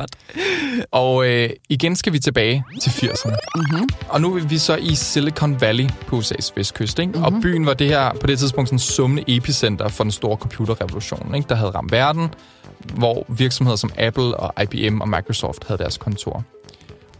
Og 0.90 1.26
øh, 1.28 1.50
igen 1.68 1.96
skal 1.96 2.12
vi 2.12 2.18
tilbage 2.18 2.64
til 2.82 2.90
80'erne. 2.90 3.36
Mm-hmm. 3.54 3.88
Og 4.08 4.20
nu 4.20 4.36
er 4.36 4.40
vi 4.40 4.58
så 4.58 4.76
i 4.76 4.94
Silicon 4.94 5.60
Valley 5.60 5.88
på 6.06 6.18
USA's 6.20 6.52
vestkyst. 6.56 6.98
Ikke? 6.98 7.12
Mm-hmm. 7.12 7.24
Og 7.34 7.42
byen 7.42 7.66
var 7.66 7.74
det 7.74 7.86
her 7.88 8.12
på 8.20 8.26
det 8.26 8.38
tidspunkt 8.38 8.68
sådan 8.68 8.78
summende 8.78 9.24
epicenter 9.36 9.88
for 9.88 10.04
den 10.04 10.10
store 10.12 10.36
computerrevolution, 10.36 11.34
ikke? 11.34 11.48
der 11.48 11.54
havde 11.54 11.70
ramt 11.70 11.92
verden, 11.92 12.34
hvor 12.78 13.26
virksomheder 13.28 13.76
som 13.76 13.90
Apple 13.98 14.36
og 14.36 14.62
IBM 14.62 15.00
og 15.00 15.08
Microsoft 15.08 15.64
havde 15.66 15.78
deres 15.78 15.96
kontor. 15.98 16.44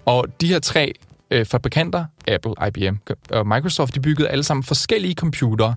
Og 0.06 0.26
de 0.40 0.46
her 0.48 0.58
tre 0.58 0.92
øh, 1.30 1.47
fabrikanter, 1.47 2.04
Apple, 2.28 2.52
IBM 2.68 2.97
og 3.30 3.47
Microsoft, 3.47 3.95
de 3.95 4.00
byggede 4.00 4.28
alle 4.28 4.45
sammen 4.45 4.64
forskellige 4.64 5.14
computere. 5.14 5.75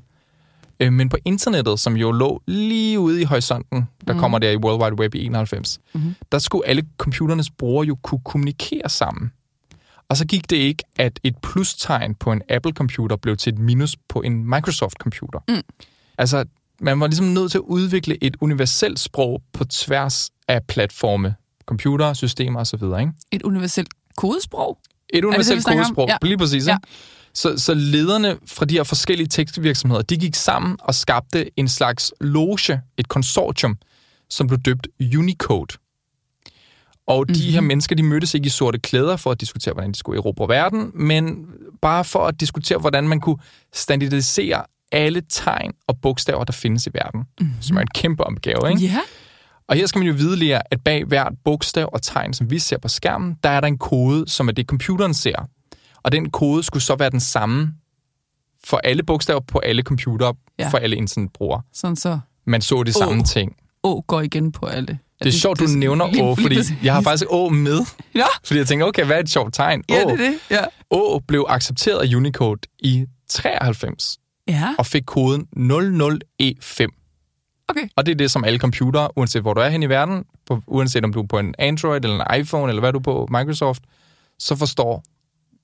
Øh, 0.79 0.93
men 0.93 1.09
på 1.09 1.17
internettet, 1.25 1.79
som 1.79 1.95
jo 1.97 2.11
lå 2.11 2.41
lige 2.47 2.99
ude 2.99 3.21
i 3.21 3.23
horisonten, 3.23 3.87
der 4.07 4.13
mm. 4.13 4.19
kommer 4.19 4.39
der 4.39 4.49
i 4.51 4.57
World 4.57 4.83
Wide 4.83 4.99
Web 4.99 5.15
i 5.15 5.25
91, 5.25 5.79
Mhm. 5.93 6.15
der 6.31 6.39
skulle 6.39 6.67
alle 6.67 6.83
computernes 6.97 7.49
brugere 7.49 7.87
jo 7.87 7.95
kunne 8.03 8.21
kommunikere 8.25 8.89
sammen. 8.89 9.31
Og 10.09 10.17
så 10.17 10.25
gik 10.27 10.49
det 10.49 10.57
ikke, 10.57 10.83
at 10.99 11.19
et 11.23 11.37
plustegn 11.37 12.15
på 12.15 12.31
en 12.31 12.41
Apple-computer 12.49 13.15
blev 13.15 13.37
til 13.37 13.53
et 13.53 13.59
minus 13.59 13.95
på 14.09 14.21
en 14.21 14.49
Microsoft-computer. 14.49 15.39
Mm. 15.47 15.61
Altså, 16.17 16.45
man 16.81 16.99
var 16.99 17.07
ligesom 17.07 17.25
nødt 17.25 17.51
til 17.51 17.57
at 17.57 17.61
udvikle 17.61 18.23
et 18.23 18.37
universelt 18.41 18.99
sprog 18.99 19.41
på 19.53 19.65
tværs 19.65 20.29
af 20.47 20.63
platforme, 20.63 21.35
computer, 21.65 22.13
systemer 22.13 22.59
osv., 22.59 22.83
ikke? 22.99 23.11
Et 23.31 23.41
universelt 23.43 23.87
kodesprog? 24.17 24.77
Et 25.13 25.25
universelt 25.25 25.67
om? 25.67 25.73
kodesprog, 25.73 26.07
Ja. 26.09 26.17
lige 26.21 26.37
præcis. 26.37 26.67
Ja. 26.67 26.77
Så, 27.33 27.57
så 27.57 27.73
lederne 27.73 28.37
fra 28.47 28.65
de 28.65 28.73
her 28.75 28.83
forskellige 28.83 29.27
tekstvirksomheder, 29.27 30.01
de 30.01 30.17
gik 30.17 30.35
sammen 30.35 30.77
og 30.79 30.95
skabte 30.95 31.59
en 31.59 31.67
slags 31.67 32.13
loge, 32.21 32.81
et 32.97 33.07
konsortium, 33.07 33.77
som 34.29 34.47
blev 34.47 34.59
døbt 34.59 34.87
Unicode. 35.17 35.77
Og 37.07 37.27
de 37.27 37.31
Mhm. 37.33 37.39
mm-hmm. 37.39 37.53
her 37.53 37.61
mennesker, 37.61 37.95
de 37.95 38.03
mødtes 38.03 38.33
ikke 38.33 38.45
i 38.45 38.49
sorte 38.49 38.79
klæder 38.79 39.17
for 39.17 39.31
at 39.31 39.41
diskutere, 39.41 39.73
hvordan 39.73 39.91
de 39.91 39.97
skulle 39.97 40.17
erobre 40.19 40.47
verden, 40.47 40.91
men 40.93 41.45
bare 41.81 42.05
for 42.05 42.27
at 42.27 42.39
diskutere, 42.39 42.77
hvordan 42.77 43.07
man 43.07 43.19
kunne 43.19 43.37
standardisere 43.73 44.63
alle 44.91 45.21
tegn 45.29 45.71
og 45.87 45.97
bogstaver, 46.01 46.43
der 46.43 46.53
findes 46.53 46.87
i 46.87 46.89
verden, 46.93 47.19
mm-hmm. 47.39 47.53
som 47.61 47.77
er 47.77 47.81
en 47.81 47.87
kæmpe 47.95 48.23
opgave, 48.23 48.69
ikke? 48.69 48.81
Ja. 48.85 48.99
Og 49.69 49.75
her 49.75 49.85
skal 49.85 49.99
man 49.99 50.07
jo 50.07 50.13
vide, 50.13 50.35
Lea, 50.35 50.59
at 50.71 50.81
bag 50.85 51.05
hvert 51.05 51.33
bogstav 51.45 51.89
og 51.93 52.01
tegn, 52.01 52.33
som 52.33 52.51
vi 52.51 52.59
ser 52.59 52.77
på 52.77 52.87
skærmen, 52.87 53.37
der 53.43 53.49
er 53.49 53.59
der 53.59 53.67
en 53.67 53.77
kode, 53.77 54.29
som 54.29 54.47
er 54.47 54.51
det, 54.51 54.65
computeren 54.67 55.13
ser. 55.13 55.47
Og 56.03 56.11
den 56.11 56.29
kode 56.31 56.63
skulle 56.63 56.83
så 56.83 56.95
være 56.95 57.09
den 57.09 57.19
samme 57.19 57.73
for 58.63 58.77
alle 58.83 59.03
bogstaver 59.03 59.39
på 59.39 59.59
alle 59.59 59.81
computere, 59.81 60.33
Ja. 60.59 60.63
ja. 60.63 60.69
for 60.69 60.77
alle 60.77 60.95
internetbrugere. 60.95 61.61
Sådan 61.73 61.95
så 61.95 62.19
Man 62.45 62.61
så 62.61 62.83
de 62.83 62.93
samme 62.93 63.23
ting. 63.23 63.55
Å 63.83 64.01
går 64.07 64.21
igen 64.21 64.51
på 64.51 64.65
alle. 64.65 64.99
Det 65.23 65.27
er 65.27 65.31
sjovt, 65.31 65.59
du 65.59 65.65
nævner 65.67 66.05
Å, 66.05 66.35
fordi 66.35 66.57
jeg 66.83 66.93
har 66.93 67.01
faktisk 67.01 67.25
Å 67.31 67.49
med. 67.49 67.79
Ja, 68.15 68.25
Fordi 68.45 68.57
jeg 68.59 68.67
tænker, 68.67 68.85
okay, 68.85 69.05
hvad 69.05 69.15
er 69.15 69.19
et 69.21 69.29
sjovt 69.29 69.53
tegn? 69.53 69.83
ja 69.89 70.03
Å. 70.03 70.09
det 70.09 70.13
er 70.13 70.31
det. 70.31 70.39
Ja. 70.49 70.63
Å 70.91 71.19
blev 71.27 71.45
accepteret 71.49 71.99
af 71.99 72.15
Unicode 72.15 72.61
i 72.79 73.05
93 73.29 74.17
ja, 74.47 74.73
og 74.77 74.85
fik 74.85 75.03
koden 75.05 75.47
00E5. 75.57 76.87
Okay. 77.69 77.87
Og 77.95 78.05
det 78.05 78.11
er 78.11 78.15
det, 78.15 78.31
som 78.31 78.43
alle 78.43 78.59
computere, 78.59 79.17
uanset 79.17 79.41
hvor 79.41 79.53
du 79.53 79.61
er 79.61 79.69
hen 79.69 79.83
i 79.83 79.89
verden, 79.89 80.25
på, 80.45 80.61
uanset 80.67 81.03
om 81.03 81.13
du 81.13 81.21
er 81.21 81.27
på 81.27 81.39
en 81.39 81.55
Android 81.59 82.05
eller 82.05 82.25
en 82.25 82.39
iPhone, 82.41 82.69
eller 82.69 82.79
hvad 82.79 82.93
du 82.93 82.99
er 82.99 83.03
på 83.03 83.27
Microsoft, 83.31 83.83
så 84.39 84.55
forstår 84.55 85.03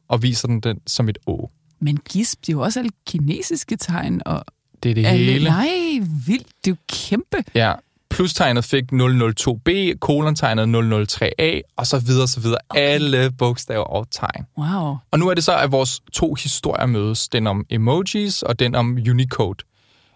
og 0.07 0.23
viser 0.23 0.47
den 0.47 0.59
den 0.59 0.79
som 0.87 1.09
et 1.09 1.17
Å. 1.27 1.51
Men 1.79 1.99
gisp, 2.09 2.39
det 2.41 2.49
er 2.49 2.53
jo 2.53 2.61
også 2.61 2.79
alle 2.79 2.91
kinesiske 3.07 3.77
tegn. 3.77 4.21
Og 4.25 4.45
Det 4.83 4.89
er 4.89 4.95
det 4.95 5.05
alle, 5.05 5.25
hele. 5.25 5.49
Nej, 5.49 5.99
vildt. 6.27 6.47
Det 6.65 6.71
er 6.71 6.75
jo 6.75 6.77
kæmpe. 6.87 7.43
Ja. 7.55 7.73
Plustegnet 8.09 8.65
fik 8.65 8.83
002B, 8.93 9.97
kolontegnet 9.99 10.67
003A, 10.67 11.61
og 11.77 11.87
så 11.87 11.99
videre, 11.99 12.27
så 12.27 12.39
videre. 12.39 12.57
Okay. 12.69 12.81
Alle 12.81 13.31
bogstaver 13.31 13.83
og 13.83 14.07
tegn. 14.11 14.45
Wow. 14.57 14.97
Og 15.11 15.19
nu 15.19 15.27
er 15.27 15.33
det 15.33 15.43
så, 15.43 15.57
at 15.57 15.71
vores 15.71 16.01
to 16.13 16.33
historier 16.33 16.85
mødes. 16.85 17.29
Den 17.29 17.47
om 17.47 17.65
emojis 17.69 18.41
og 18.41 18.59
den 18.59 18.75
om 18.75 18.97
Unicode. 19.09 19.65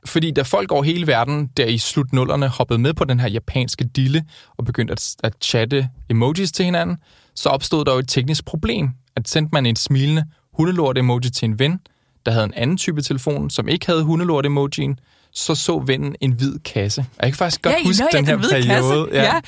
Fordi 0.06 0.32
da 0.32 0.42
folk 0.42 0.72
over 0.72 0.84
hele 0.84 1.08
verden, 1.08 1.48
der 1.58 1.66
i 1.66 1.78
slut 1.78 2.14
nullerne, 2.14 2.48
hoppede 2.48 2.80
med 2.80 2.94
på 2.94 3.04
den 3.06 3.20
her 3.20 3.28
japanske 3.30 3.84
dille 3.84 4.24
og 4.58 4.66
begyndte 4.66 4.92
at, 4.92 5.16
at 5.24 5.34
chatte 5.42 5.90
emojis 6.10 6.52
til 6.52 6.66
hinanden, 6.66 6.98
så 7.36 7.50
opstod 7.50 7.86
der 7.86 7.94
jo 7.94 8.00
et 8.00 8.08
teknisk 8.10 8.46
problem. 8.46 8.90
At 9.16 9.30
sendte 9.30 9.50
man 9.54 9.66
en 9.66 9.76
smilende 9.76 10.26
hundelort-emoji 10.58 11.30
til 11.30 11.46
en 11.46 11.60
ven, 11.60 11.80
der 12.26 12.32
havde 12.32 12.46
en 12.46 12.54
anden 12.54 12.78
type 12.78 13.02
telefon, 13.02 13.50
som 13.50 13.68
ikke 13.68 13.86
havde 13.86 14.04
hundelort-emojien, 14.04 15.00
så 15.32 15.56
så 15.56 15.80
vennen 15.80 16.16
en 16.22 16.32
hvid 16.32 16.60
kasse. 16.60 17.02
Og 17.02 17.24
jeg 17.24 17.32
kan 17.32 17.38
faktisk 17.38 17.62
godt 17.62 17.76
Ja, 17.76 17.84
huske 17.86 18.02
nå, 18.04 18.08
ja, 18.14 18.18
den 18.18 18.26
her 18.26 18.34
den 18.34 18.40
hvide 18.40 18.54
kasse. 18.54 18.68
periode. 18.90 19.10
Ja. 19.14 19.40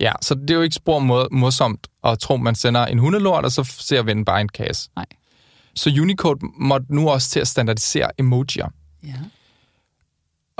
ja, 0.00 0.12
så 0.22 0.34
det 0.34 0.50
er 0.50 0.54
jo 0.54 0.60
ikke 0.62 0.74
spor 0.74 0.98
mor- 0.98 1.28
morsomt 1.30 1.86
at 2.04 2.18
tro, 2.18 2.36
man 2.36 2.54
sender 2.54 2.86
en 2.86 2.98
hundelort, 2.98 3.44
og 3.44 3.52
så 3.52 3.64
ser 3.64 4.02
vennen 4.02 4.24
bare 4.24 4.40
en 4.40 4.48
kasse. 4.48 4.90
Nej. 4.96 5.06
Så 5.74 5.90
Unicode 6.00 6.38
måtte 6.58 6.94
nu 6.94 7.08
også 7.08 7.30
til 7.30 7.40
at 7.40 7.48
standardisere 7.48 8.10
emojier. 8.18 8.66
Ja. 9.06 9.14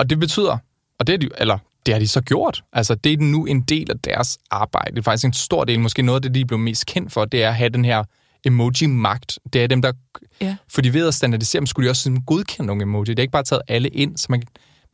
Og 0.01 0.11
det 0.11 0.19
betyder, 0.21 0.59
og 0.99 1.07
det 1.07 1.13
er 1.13 1.19
de, 1.19 1.29
eller 1.39 1.59
det 1.87 1.95
har 1.95 1.99
de 1.99 2.09
så 2.09 2.21
gjort. 2.21 2.65
Altså, 2.73 2.95
det 2.95 3.13
er 3.13 3.17
nu 3.17 3.47
en 3.47 3.61
del 3.61 3.91
af 3.91 3.99
deres 3.99 4.39
arbejde. 4.51 4.91
Det 4.91 4.99
er 4.99 5.03
faktisk 5.03 5.25
en 5.25 5.33
stor 5.33 5.65
del, 5.65 5.81
måske 5.81 6.03
noget 6.03 6.19
af 6.19 6.23
det, 6.23 6.35
de 6.35 6.45
blev 6.45 6.59
mest 6.59 6.87
kendt 6.87 7.13
for, 7.13 7.25
det 7.25 7.43
er 7.43 7.49
at 7.49 7.55
have 7.55 7.69
den 7.69 7.85
her 7.85 8.05
emoji-magt. 8.45 9.39
Det 9.53 9.63
er 9.65 9.67
dem, 9.67 9.83
der... 9.83 9.93
Ja. 10.41 10.57
Fordi 10.69 10.89
ved 10.89 11.09
at 11.09 11.15
standardisere 11.15 11.61
dem, 11.61 11.67
skulle 11.67 11.87
de 11.87 11.91
også 11.91 12.03
sådan 12.03 12.21
godkende 12.27 12.67
nogle 12.67 12.83
emoji. 12.83 13.05
Det 13.05 13.19
er 13.19 13.23
ikke 13.23 13.33
bare 13.33 13.43
taget 13.43 13.63
alle 13.69 13.89
ind, 13.89 14.17
så 14.17 14.27
man, 14.31 14.43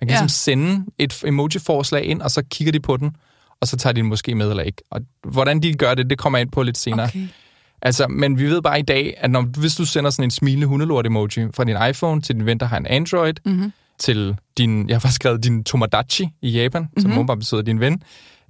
man 0.00 0.08
kan 0.08 0.08
ja. 0.08 0.14
ligesom 0.14 0.28
sende 0.28 0.84
et 0.98 1.24
emoji-forslag 1.24 2.04
ind, 2.04 2.22
og 2.22 2.30
så 2.30 2.42
kigger 2.50 2.72
de 2.72 2.80
på 2.80 2.96
den, 2.96 3.16
og 3.60 3.68
så 3.68 3.76
tager 3.76 3.92
de 3.92 4.00
den 4.00 4.08
måske 4.08 4.34
med 4.34 4.50
eller 4.50 4.62
ikke. 4.62 4.82
Og 4.90 5.00
hvordan 5.24 5.62
de 5.62 5.74
gør 5.74 5.94
det, 5.94 6.10
det 6.10 6.18
kommer 6.18 6.38
jeg 6.38 6.42
ind 6.42 6.52
på 6.52 6.62
lidt 6.62 6.78
senere. 6.78 7.06
Okay. 7.06 7.28
Altså, 7.82 8.08
men 8.08 8.38
vi 8.38 8.50
ved 8.50 8.62
bare 8.62 8.78
i 8.78 8.82
dag, 8.82 9.14
at 9.18 9.30
når, 9.30 9.42
hvis 9.42 9.74
du 9.74 9.84
sender 9.84 10.10
sådan 10.10 10.24
en 10.24 10.30
smilende 10.30 10.66
hundelort-emoji 10.66 11.48
fra 11.54 11.64
din 11.64 11.76
iPhone 11.90 12.22
til 12.22 12.34
din 12.34 12.46
ven, 12.46 12.60
der 12.60 12.66
har 12.66 12.76
en 12.76 12.86
Android, 12.86 13.34
Mm-hmm. 13.44 13.72
Til 13.98 14.36
din, 14.58 14.88
jeg 14.88 14.94
har 14.94 15.00
faktisk 15.00 15.14
skrevet 15.14 15.44
din 15.44 15.64
Tomodachi 15.64 16.28
i 16.42 16.50
Japan, 16.50 16.82
mm-hmm. 16.82 17.00
som 17.02 17.10
Mhm. 17.10 17.18
åbenbart 17.18 17.38
betyder 17.38 17.62
din 17.62 17.80
ven, 17.80 18.02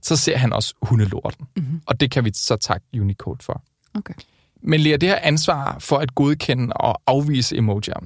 så 0.03 0.17
ser 0.17 0.37
han 0.37 0.53
også 0.53 0.75
hundelorten. 0.83 1.47
Mhm. 1.57 1.81
Og 1.87 2.01
det 2.01 2.11
kan 2.11 2.25
vi 2.25 2.31
så 2.35 2.57
takke 2.57 2.87
Unicode 3.01 3.39
for. 3.45 3.63
Okay. 3.95 4.15
Men 4.63 4.81
Lea, 4.81 4.97
det 4.97 5.09
her 5.09 5.19
ansvar 5.23 5.77
for 5.79 5.97
at 5.97 6.15
godkende 6.15 6.73
og 6.75 7.01
afvise 7.07 7.57
emojier, 7.57 7.99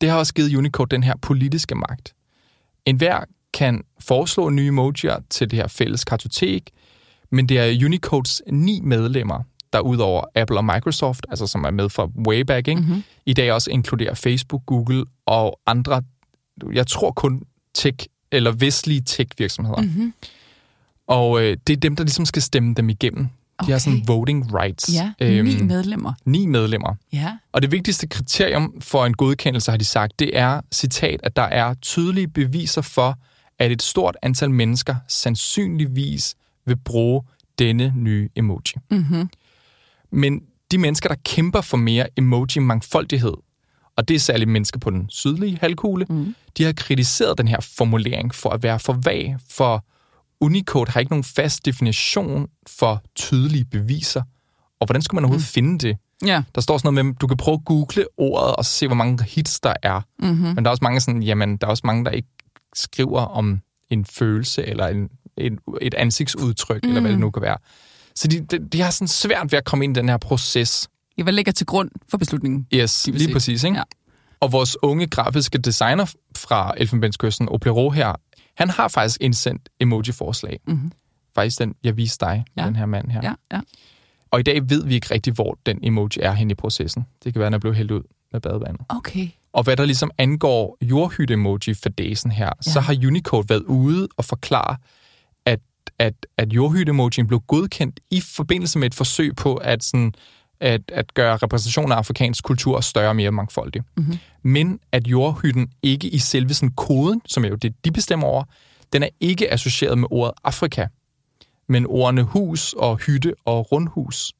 det 0.00 0.08
har 0.10 0.18
også 0.18 0.34
givet 0.34 0.56
Unicode 0.56 0.88
den 0.90 1.02
her 1.02 1.14
politiske 1.22 1.74
magt. 1.74 2.14
En 2.86 2.96
hver 2.96 3.20
kan 3.54 3.82
foreslå 4.00 4.50
nye 4.50 4.66
emojier 4.68 5.16
til 5.30 5.50
det 5.50 5.56
her 5.58 5.66
fælles 5.68 6.04
kartotek, 6.04 6.70
men 7.30 7.48
det 7.48 7.58
er 7.58 7.84
Unicodes 7.86 8.42
ni 8.52 8.80
medlemmer, 8.80 9.42
der 9.72 9.80
udover 9.80 10.24
Apple 10.34 10.56
og 10.58 10.64
Microsoft, 10.64 11.26
altså 11.30 11.46
som 11.46 11.64
er 11.64 11.70
med 11.70 11.88
fra 11.88 12.08
way 12.28 12.40
back, 12.40 12.68
ikke? 12.68 12.80
Mm-hmm. 12.80 13.04
i 13.26 13.32
dag 13.32 13.52
også 13.52 13.70
inkluderer 13.70 14.14
Facebook, 14.14 14.62
Google 14.66 15.04
og 15.26 15.60
andre, 15.66 16.02
jeg 16.72 16.86
tror 16.86 17.10
kun 17.10 17.42
tech 17.74 18.06
eller 18.32 18.52
vestlige 18.52 19.00
tech-virksomheder. 19.00 19.80
Mm-hmm. 19.80 20.14
Og 21.06 21.42
øh, 21.42 21.56
det 21.66 21.72
er 21.72 21.80
dem, 21.80 21.96
der 21.96 22.04
ligesom 22.04 22.24
skal 22.24 22.42
stemme 22.42 22.74
dem 22.74 22.88
igennem. 22.88 23.28
Okay. 23.58 23.66
De 23.66 23.72
har 23.72 23.78
sådan 23.78 24.02
voting 24.06 24.54
rights. 24.54 24.94
Ja, 24.94 25.12
øhm, 25.20 25.46
ni 25.46 25.62
medlemmer. 25.62 26.12
Ni 26.24 26.46
medlemmer. 26.46 26.94
Ja. 27.12 27.36
Og 27.52 27.62
det 27.62 27.72
vigtigste 27.72 28.06
kriterium 28.06 28.80
for 28.80 29.06
en 29.06 29.14
godkendelse, 29.14 29.70
har 29.70 29.78
de 29.78 29.84
sagt, 29.84 30.18
det 30.18 30.38
er, 30.38 30.60
citat, 30.72 31.20
at 31.22 31.36
der 31.36 31.42
er 31.42 31.74
tydelige 31.74 32.28
beviser 32.28 32.82
for, 32.82 33.18
at 33.58 33.72
et 33.72 33.82
stort 33.82 34.16
antal 34.22 34.50
mennesker 34.50 34.96
sandsynligvis 35.08 36.34
vil 36.66 36.76
bruge 36.76 37.22
denne 37.58 37.92
nye 37.96 38.28
emoji. 38.36 38.74
Mm-hmm. 38.90 39.30
Men 40.10 40.42
de 40.70 40.78
mennesker, 40.78 41.08
der 41.08 41.16
kæmper 41.24 41.60
for 41.60 41.76
mere 41.76 42.06
emoji-mangfoldighed, 42.16 43.34
og 43.98 44.08
det 44.08 44.14
er 44.14 44.18
særligt 44.18 44.50
mennesker 44.50 44.80
på 44.80 44.90
den 44.90 45.06
sydlige 45.08 45.58
halvkugle, 45.60 46.06
mm. 46.08 46.34
de 46.58 46.64
har 46.64 46.72
kritiseret 46.72 47.38
den 47.38 47.48
her 47.48 47.60
formulering 47.60 48.34
for 48.34 48.50
at 48.50 48.62
være 48.62 48.78
for 48.78 48.92
vag, 49.04 49.36
for 49.50 49.84
Unicode 50.40 50.90
har 50.90 51.00
ikke 51.00 51.12
nogen 51.12 51.24
fast 51.24 51.64
definition 51.64 52.48
for 52.66 53.02
tydelige 53.14 53.64
beviser. 53.64 54.22
Og 54.80 54.86
hvordan 54.86 55.02
skulle 55.02 55.16
man 55.16 55.24
overhovedet 55.24 55.48
mm. 55.48 55.52
finde 55.52 55.78
det? 55.78 55.96
Ja. 56.24 56.42
Der 56.54 56.60
står 56.60 56.78
sådan 56.78 56.94
noget 56.94 57.06
med, 57.06 57.14
du 57.14 57.26
kan 57.26 57.36
prøve 57.36 57.54
at 57.54 57.64
google 57.64 58.04
ordet 58.16 58.56
og 58.56 58.64
se, 58.64 58.86
hvor 58.86 58.96
mange 58.96 59.24
hits 59.24 59.60
der 59.60 59.74
er. 59.82 60.00
Mm-hmm. 60.18 60.36
Men 60.36 60.56
der 60.56 60.64
er 60.64 60.70
også 60.70 60.84
mange 60.84 61.00
sådan, 61.00 61.22
jamen, 61.22 61.56
der 61.56 61.66
er 61.66 61.70
også 61.70 61.86
mange, 61.86 62.04
der 62.04 62.10
ikke 62.10 62.28
skriver 62.74 63.20
om 63.20 63.60
en 63.90 64.04
følelse 64.04 64.66
eller 64.66 64.86
en, 64.86 65.08
en, 65.36 65.58
et 65.80 65.94
ansigtsudtryk, 65.94 66.82
mm. 66.82 66.88
eller 66.88 67.00
hvad 67.00 67.10
det 67.10 67.20
nu 67.20 67.30
kan 67.30 67.42
være. 67.42 67.56
Så 68.14 68.28
de, 68.28 68.40
de, 68.40 68.68
de 68.68 68.80
har 68.80 68.90
sådan 68.90 69.08
svært 69.08 69.52
ved 69.52 69.58
at 69.58 69.64
komme 69.64 69.84
ind 69.84 69.96
i 69.96 70.00
den 70.00 70.08
her 70.08 70.16
proces. 70.16 70.88
Hvad 71.22 71.32
ligger 71.32 71.52
til 71.52 71.66
grund 71.66 71.90
for 72.10 72.18
beslutningen? 72.18 72.66
Yes, 72.74 73.06
lige 73.06 73.20
sige. 73.20 73.32
præcis. 73.32 73.64
Ikke? 73.64 73.76
Ja. 73.76 73.82
Og 74.40 74.52
vores 74.52 74.76
unge 74.82 75.06
grafiske 75.06 75.58
designer 75.58 76.12
fra 76.36 76.74
Elfenbenskysten, 76.76 77.48
Oplero 77.48 77.90
her, 77.90 78.12
han 78.56 78.70
har 78.70 78.88
faktisk 78.88 79.18
indsendt 79.20 79.68
emoji-forslag. 79.80 80.60
Mm-hmm. 80.66 80.92
Faktisk 81.34 81.58
den, 81.58 81.74
jeg 81.84 81.96
viste 81.96 82.26
dig, 82.26 82.44
Ja. 82.56 82.66
den 82.66 82.76
her 82.76 82.86
mand 82.86 83.10
her. 83.10 83.20
Ja, 83.22 83.32
ja. 83.52 83.60
Og 84.30 84.40
i 84.40 84.42
dag 84.42 84.70
ved 84.70 84.84
vi 84.84 84.94
ikke 84.94 85.14
rigtig, 85.14 85.32
hvor 85.32 85.58
den 85.66 85.78
emoji 85.82 86.18
er 86.20 86.32
hen 86.32 86.50
i 86.50 86.54
processen. 86.54 87.06
Det 87.24 87.32
kan 87.32 87.40
være, 87.40 87.46
den 87.46 87.54
er 87.54 87.58
blevet 87.58 87.76
hældt 87.76 87.90
ud 87.90 88.02
med 88.32 88.40
badevandet. 88.40 88.80
Okay. 88.88 89.28
Og 89.52 89.62
hvad 89.62 89.76
der 89.76 89.84
ligesom 89.84 90.10
angår 90.18 90.78
jordhytte-emoji 90.82 91.74
for 91.74 91.88
dagen 91.88 92.30
her, 92.30 92.46
ja. 92.46 92.70
så 92.72 92.80
har 92.80 92.96
Unicode 93.06 93.48
været 93.48 93.62
ude 93.62 94.08
og 94.16 94.24
forklare, 94.24 94.76
at, 95.46 95.60
at, 95.98 96.26
at 96.38 96.52
jordhytte-emojien 96.52 97.26
blev 97.26 97.40
godkendt 97.40 98.00
i 98.10 98.20
forbindelse 98.20 98.78
med 98.78 98.86
et 98.86 98.94
forsøg 98.94 99.36
på 99.36 99.54
at, 99.54 99.84
sådan, 99.84 100.12
at, 100.60 100.80
at 100.88 101.14
gøre 101.14 101.36
repræsentationen 101.36 101.92
af 101.92 101.96
afrikansk 101.96 102.44
kultur 102.44 102.80
større 102.80 103.08
og 103.08 103.16
mere 103.16 103.30
mangfoldig. 103.30 103.82
Mm-hmm. 103.96 104.18
Men 104.42 104.80
at 104.92 105.06
jordhytten 105.06 105.68
ikke 105.82 106.08
i 106.08 106.18
selve 106.18 106.54
sådan 106.54 106.70
koden, 106.70 107.22
som 107.26 107.44
er 107.44 107.48
jo 107.48 107.54
det, 107.54 107.84
de 107.84 107.90
bestemmer 107.90 108.26
over, 108.26 108.44
den 108.92 109.02
er 109.02 109.08
ikke 109.20 109.52
associeret 109.52 109.98
med 109.98 110.08
ordet 110.10 110.34
Afrika, 110.44 110.86
men 111.68 111.86
ordene 111.86 112.22
hus 112.22 112.72
og 112.72 112.96
hytte 112.96 113.34
og 113.44 113.72
rundhus. 113.72 114.32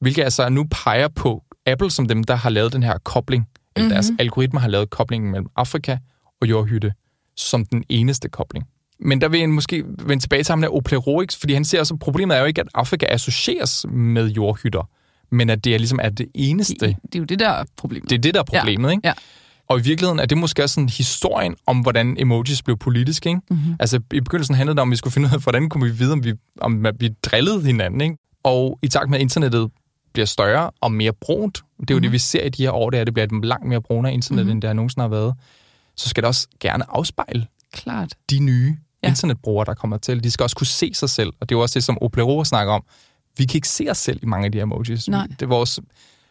Hvilket 0.00 0.22
altså 0.22 0.48
nu 0.48 0.66
peger 0.70 1.08
på 1.08 1.42
Apple 1.66 1.90
som 1.90 2.08
dem, 2.08 2.24
der 2.24 2.34
har 2.34 2.50
lavet 2.50 2.72
den 2.72 2.82
her 2.82 2.98
kobling, 2.98 3.48
eller 3.76 3.88
deres 3.88 4.10
Mhm. 4.10 4.16
algoritmer 4.20 4.60
har 4.60 4.68
lavet 4.68 4.90
koblingen 4.90 5.30
mellem 5.30 5.48
Afrika 5.56 5.98
og 6.40 6.50
jordhytte 6.50 6.92
som 7.36 7.64
den 7.64 7.84
eneste 7.88 8.28
kobling. 8.28 8.66
Men 9.00 9.20
der 9.20 9.28
vil 9.28 9.40
jeg 9.40 9.48
måske 9.48 9.84
vende 9.86 10.22
tilbage 10.22 10.42
til 10.42 10.52
ham 10.52 10.60
der 10.60 10.68
Oplerorix, 10.68 11.36
fordi 11.36 11.54
han 11.54 11.64
ser 11.64 11.80
også, 11.80 11.94
at 11.94 12.00
problemet 12.00 12.36
er 12.36 12.40
jo 12.40 12.46
ikke, 12.46 12.60
at 12.60 12.68
Afrika 12.74 13.06
associeres 13.08 13.86
med 13.88 14.26
jordhytter, 14.28 14.88
men 15.30 15.50
at 15.50 15.64
det 15.64 15.74
er 15.74 15.78
ligesom 15.78 15.98
er 16.02 16.08
det 16.08 16.26
eneste. 16.34 16.74
Det, 16.86 16.96
det 17.02 17.14
er 17.14 17.18
jo 17.18 17.24
det, 17.24 17.38
der 17.38 17.48
er 17.48 17.64
problemet. 17.76 18.10
Det 18.10 18.16
er 18.16 18.20
det, 18.20 18.34
der 18.34 18.40
er 18.40 18.44
problemet, 18.44 18.90
ikke? 18.90 19.08
Ja. 19.08 19.12
Og 19.68 19.78
i 19.78 19.82
virkeligheden 19.82 20.18
er 20.18 20.26
det 20.26 20.38
måske 20.38 20.62
også 20.62 20.74
sådan 20.74 20.88
historien 20.88 21.56
om, 21.66 21.78
hvordan 21.78 22.16
emojis 22.18 22.62
blev 22.62 22.76
politiske, 22.76 23.28
ikke? 23.28 23.40
Mm-hmm. 23.50 23.76
Altså, 23.80 24.00
i 24.12 24.20
begyndelsen 24.20 24.54
handlede 24.54 24.74
det 24.76 24.82
om, 24.82 24.88
at 24.88 24.90
vi 24.90 24.96
skulle 24.96 25.12
finde 25.12 25.28
ud 25.28 25.32
af, 25.34 25.42
hvordan 25.42 25.68
kunne 25.68 25.84
vi 25.84 25.90
vide, 25.90 26.12
om 26.12 26.24
vi, 26.24 26.34
om 26.60 26.86
vi 26.98 27.08
drillede 27.22 27.62
hinanden, 27.66 28.00
ikke? 28.00 28.16
Og 28.42 28.78
i 28.82 28.88
takt 28.88 29.10
med, 29.10 29.18
at 29.18 29.22
internettet 29.22 29.70
bliver 30.12 30.26
større 30.26 30.70
og 30.80 30.92
mere 30.92 31.12
brunt, 31.12 31.54
det 31.56 31.62
er 31.62 31.64
jo 31.90 31.94
mm-hmm. 31.94 32.02
det, 32.02 32.12
vi 32.12 32.18
ser 32.18 32.42
i 32.44 32.48
de 32.48 32.62
her 32.62 32.70
år, 32.70 32.90
det 32.90 32.96
er, 32.96 33.00
at 33.00 33.06
det 33.06 33.14
bliver 33.14 33.26
et 33.26 33.44
langt 33.44 33.66
mere 33.68 33.80
brunere 33.82 34.12
internet, 34.12 34.44
mm-hmm. 34.44 34.52
end 34.52 34.62
det 34.62 34.68
har 34.68 34.74
nogensinde 34.74 35.02
har 35.02 35.08
været, 35.08 35.34
så 35.96 36.08
skal 36.08 36.22
det 36.22 36.28
også 36.28 36.48
gerne 36.60 36.84
afspejle 36.90 37.46
Klart. 37.72 38.14
de 38.30 38.38
nye 38.38 38.76
Ja. 39.02 39.08
ja. 39.08 39.12
internetbrugere, 39.12 39.64
der 39.64 39.74
kommer 39.74 39.96
til. 39.96 40.24
De 40.24 40.30
skal 40.30 40.42
også 40.44 40.56
kunne 40.56 40.66
se 40.66 40.94
sig 40.94 41.10
selv, 41.10 41.28
og 41.40 41.48
det 41.48 41.54
er 41.54 41.58
jo 41.58 41.62
også 41.62 41.74
det, 41.74 41.84
som 41.84 41.98
Oplero 42.02 42.44
snakker 42.44 42.72
om. 42.72 42.82
Vi 43.38 43.44
kan 43.44 43.58
ikke 43.58 43.68
se 43.68 43.86
os 43.90 43.98
selv 43.98 44.18
i 44.22 44.26
mange 44.26 44.46
af 44.46 44.52
de 44.52 44.58
her 44.58 44.62
emojis. 44.62 45.08
Nej. 45.08 45.26
Det 45.26 45.42
er 45.42 45.46
vores, 45.46 45.80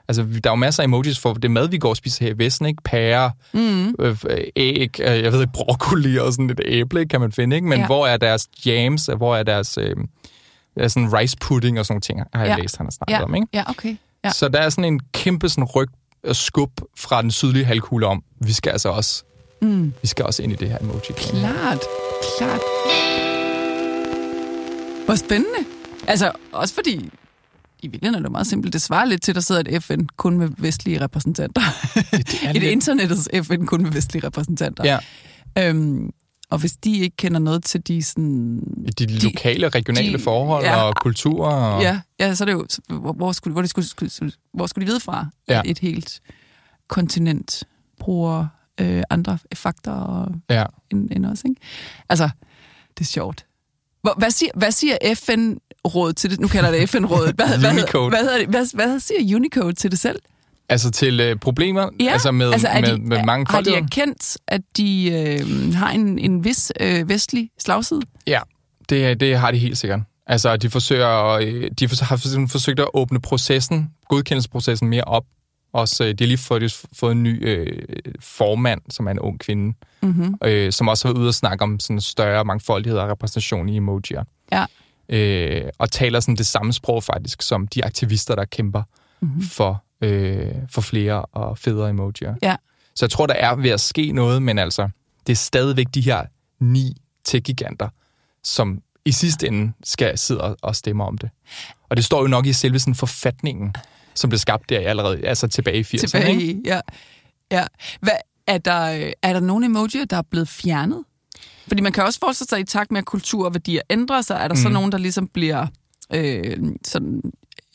altså, 0.07 0.23
der 0.23 0.49
er 0.49 0.51
jo 0.51 0.55
masser 0.55 0.83
af 0.83 0.87
emojis 0.87 1.19
for 1.19 1.33
det 1.33 1.51
mad, 1.51 1.67
vi 1.69 1.77
går 1.77 1.89
og 1.89 1.97
spiser 1.97 2.25
her 2.25 2.33
i 2.33 2.37
Vesten, 2.37 2.65
ikke? 2.65 2.83
Pære, 2.83 3.31
Mm. 3.53 3.95
øh, 3.99 4.17
æg, 4.55 4.99
øh, 4.99 5.23
jeg 5.23 5.31
ved 5.31 5.41
ikke, 5.41 5.53
broccoli 5.53 6.17
og 6.17 6.33
sådan 6.33 6.49
et 6.49 6.61
æble, 6.65 6.99
ikke, 6.99 7.09
kan 7.09 7.21
man 7.21 7.31
finde, 7.31 7.55
ikke? 7.55 7.67
Men 7.67 7.79
Ja. 7.79 7.85
hvor 7.85 8.07
er 8.07 8.17
deres 8.17 8.47
jams, 8.65 9.09
hvor 9.17 9.35
er 9.35 9.43
deres 9.43 9.77
øh, 9.77 9.95
sådan 10.89 11.13
rice 11.13 11.37
pudding 11.41 11.79
og 11.79 11.85
sådan 11.85 11.93
nogle 11.93 12.01
ting, 12.01 12.19
har 12.33 12.45
jeg 12.45 12.55
Ja. 12.57 12.61
læst, 12.61 12.77
han 12.77 12.85
har 12.85 12.91
snakket 12.91 13.13
Ja. 13.13 13.23
om, 13.23 13.35
ikke? 13.35 13.47
Ja, 13.53 13.63
okay. 13.69 13.95
Ja. 14.23 14.29
Så 14.29 14.47
der 14.49 14.59
er 14.59 14.69
sådan 14.69 14.93
en 14.93 14.99
kæmpe 15.13 15.49
sådan 15.49 15.63
ryg 15.63 15.87
og 16.27 16.35
skub 16.35 16.71
fra 16.97 17.21
den 17.21 17.31
sydlige 17.31 17.65
halvkugle 17.65 18.07
om, 18.07 18.23
vi 18.41 18.53
skal 18.53 18.71
altså 18.71 18.89
også, 18.89 19.23
Mm. 19.61 19.93
vi 20.01 20.07
skal 20.07 20.25
også 20.25 20.43
ind 20.43 20.51
i 20.51 20.55
det 20.55 20.69
her 20.69 20.77
emoji. 20.81 20.99
Klart. 21.17 21.79
Klart. 22.37 22.59
Hvor 25.05 25.15
spændende. 25.15 25.59
Altså, 26.07 26.31
også 26.51 26.73
fordi 26.73 27.09
i 27.79 27.87
virkeligheden 27.87 28.15
er 28.15 28.27
det 28.27 28.31
meget 28.31 28.47
simpelt. 28.47 28.73
Det 28.73 28.81
svarer 28.81 29.05
lidt 29.05 29.21
til, 29.21 29.31
at 29.31 29.35
der 29.35 29.41
sidder 29.41 29.63
et 29.67 29.83
FN 29.83 29.99
kun 30.17 30.37
med 30.37 30.49
vestlige 30.57 31.01
repræsentanter. 31.01 31.61
Det 32.11 32.43
er 32.43 32.49
Et 32.49 32.53
lidt- 32.53 32.63
internettets 32.63 33.29
FN 33.43 33.65
kun 33.65 33.83
med 33.83 33.91
vestlige 33.91 34.27
repræsentanter. 34.27 34.83
Ja, 34.85 34.99
Øhm, 35.57 36.09
og 36.49 36.57
hvis 36.59 36.71
de 36.73 36.97
ikke 36.99 37.17
kender 37.17 37.39
noget 37.39 37.63
til 37.63 37.87
de 37.87 38.03
sådan... 38.03 38.59
de, 38.99 39.05
de 39.05 39.19
lokale, 39.19 39.69
regionale 39.69 40.11
de- 40.13 40.17
de, 40.17 40.23
forhold 40.23 40.63
ja. 40.65 40.75
og 40.83 40.95
kultur. 40.95 41.45
Og, 41.47 41.81
Ja, 41.81 42.01
ja, 42.19 42.35
så 42.35 42.43
er 42.43 42.45
det 42.45 42.53
jo... 42.53 42.65
Hvor, 42.89 43.13
hvor, 43.13 43.31
skulle, 43.31 43.51
hvor, 43.51 43.61
det 43.61 43.69
skulle, 43.69 43.87
skulle, 43.87 44.31
hvor 44.53 44.67
skulle 44.67 44.85
de 44.85 44.89
vide 44.91 44.99
fra? 44.99 45.27
Ja. 45.47 45.59
At 45.59 45.65
et 45.65 45.79
helt 45.79 46.21
kontinent 46.87 47.63
bruger 47.99 48.47
øh, 48.81 49.03
andre 49.09 49.37
faktorer 49.53 50.27
ja. 50.49 50.65
end, 50.91 51.09
end 51.11 51.25
os, 51.25 51.43
ikke? 51.45 51.61
Altså, 52.09 52.29
det 52.97 53.01
er 53.01 53.09
sjovt. 53.09 53.45
Hvad, 54.17 54.31
siger, 54.31 54.51
hvad 54.55 54.71
siger 54.71 54.97
FN-rådet 55.85 56.17
til 56.17 56.31
det? 56.31 56.39
Nu 56.39 56.47
kalder 56.47 56.71
det 56.71 56.89
FN-rådet. 56.89 57.35
Hvad, 57.35 57.59
hvad, 57.59 57.71
Unicode. 57.71 58.09
Hvad, 58.09 58.23
hvad, 58.23 58.45
hvad, 58.47 58.75
hvad 58.75 58.99
siger 58.99 59.35
Unicode 59.35 59.73
til 59.73 59.91
det 59.91 59.99
selv? 59.99 60.19
Altså 60.69 60.91
til 60.91 61.19
øh, 61.19 61.35
problemer, 61.35 61.89
altså 61.99 62.31
med, 62.31 62.51
altså 62.51 62.67
er 62.67 62.81
med, 62.81 62.91
de, 62.91 63.01
med 63.01 63.23
mange 63.23 63.45
Har 63.49 63.57
folk. 63.57 63.65
de 63.65 63.75
erkendt, 63.75 64.37
at 64.47 64.61
de 64.77 65.11
øh, 65.11 65.73
har 65.73 65.91
en, 65.91 66.19
en 66.19 66.43
vis 66.43 66.71
øh, 66.79 67.09
vestlig 67.09 67.49
slagside? 67.59 68.01
Ja, 68.27 68.39
det, 68.89 69.19
det 69.19 69.37
har 69.37 69.51
de 69.51 69.57
helt 69.57 69.77
sikkert. 69.77 69.99
Altså, 70.27 70.57
de 70.57 70.69
forsøger, 70.69 71.29
øh, 71.29 71.71
de 71.79 71.87
har 72.01 72.47
forsøgt 72.51 72.79
at 72.79 72.87
åbne 72.93 73.21
processen, 73.21 73.89
godkendelsesprocessen 74.09 74.87
mere 74.89 75.03
op. 75.03 75.23
Også, 75.73 76.03
øh, 76.03 76.09
de 76.09 76.23
har 76.23 76.27
lige 76.27 76.37
fået, 76.37 76.81
fået 76.93 77.11
en 77.11 77.23
ny 77.23 77.47
øh, 77.47 77.83
formand, 78.19 78.81
som 78.89 79.07
er 79.07 79.11
en 79.11 79.19
ung 79.19 79.39
kvinde, 79.39 79.77
Mm-hmm. 80.01 80.35
øh, 80.45 80.71
som 80.71 80.87
også 80.87 81.07
har 81.07 81.13
været 81.13 81.21
ude 81.21 81.29
og 81.29 81.33
snakke 81.33 81.63
om 81.63 81.79
sådan 81.79 82.01
større 82.01 82.45
mangfoldighed 82.45 82.99
og 82.99 83.09
repræsentation 83.09 83.69
i 83.69 83.77
emojier. 83.77 84.23
Ja. 84.51 84.65
Øh, 85.09 85.61
og 85.77 85.91
taler 85.91 86.19
sådan 86.19 86.35
det 86.35 86.45
samme 86.45 86.73
sprog 86.73 87.03
faktisk, 87.03 87.41
som 87.41 87.67
de 87.67 87.85
aktivister, 87.85 88.35
der 88.35 88.45
kæmper 88.45 88.83
Mm-hmm. 89.21 89.41
for, 89.41 89.83
øh, 90.01 90.51
for 90.69 90.81
flere 90.81 91.25
og 91.25 91.57
federe 91.57 91.89
emojier. 91.89 92.35
Ja. 92.41 92.55
Så 92.95 93.05
jeg 93.05 93.11
tror, 93.11 93.25
der 93.25 93.33
er 93.33 93.55
ved 93.55 93.69
at 93.69 93.81
ske 93.81 94.11
noget, 94.11 94.41
men 94.41 94.59
altså, 94.59 94.89
det 95.27 95.33
er 95.33 95.37
stadigvæk 95.37 95.87
de 95.93 96.01
her 96.01 96.25
ni 96.59 96.95
tech-giganter, 97.23 97.89
som 98.43 98.81
i 99.05 99.11
sidste 99.11 99.47
ende 99.47 99.73
skal 99.83 100.17
sidde 100.17 100.41
og, 100.41 100.57
og 100.61 100.75
stemme 100.75 101.03
om 101.03 101.17
det. 101.17 101.29
Og 101.89 101.97
det 101.97 102.05
står 102.05 102.21
jo 102.21 102.27
nok 102.27 102.45
i 102.45 102.53
selve 102.53 102.79
sådan 102.79 102.95
forfatningen, 102.95 103.73
som 104.15 104.29
blev 104.29 104.39
skabt 104.39 104.69
der 104.69 104.89
allerede, 104.89 105.27
altså 105.27 105.47
tilbage 105.47 105.77
i 105.77 105.81
80'erne. 105.81 106.07
Tilbage 106.07 106.41
i, 106.41 106.61
ja. 106.65 106.79
ja. 107.51 107.65
Hvad, 107.99 108.13
er, 108.47 108.57
der, 108.57 108.81
øh, 108.81 109.11
er 109.21 109.33
der 109.33 109.39
nogle 109.39 109.65
emojier, 109.65 110.05
der 110.05 110.17
er 110.17 110.23
blevet 110.31 110.47
fjernet? 110.47 111.03
Fordi 111.67 111.81
man 111.81 111.91
kan 111.91 112.03
også 112.03 112.19
forestille 112.19 112.49
sig, 112.49 112.59
at 112.59 112.63
i 112.63 112.71
takt 112.71 112.91
med, 112.91 112.99
at 112.99 113.05
kultur 113.05 113.45
og 113.45 113.53
værdier 113.53 113.81
ændrer 113.89 114.21
sig, 114.21 114.35
er 114.35 114.47
der 114.47 114.55
mm. 114.55 114.61
så 114.61 114.69
nogen, 114.69 114.91
der 114.91 114.97
ligesom 114.97 115.27
bliver 115.27 115.67
øh, 116.13 116.57
sådan 116.85 117.21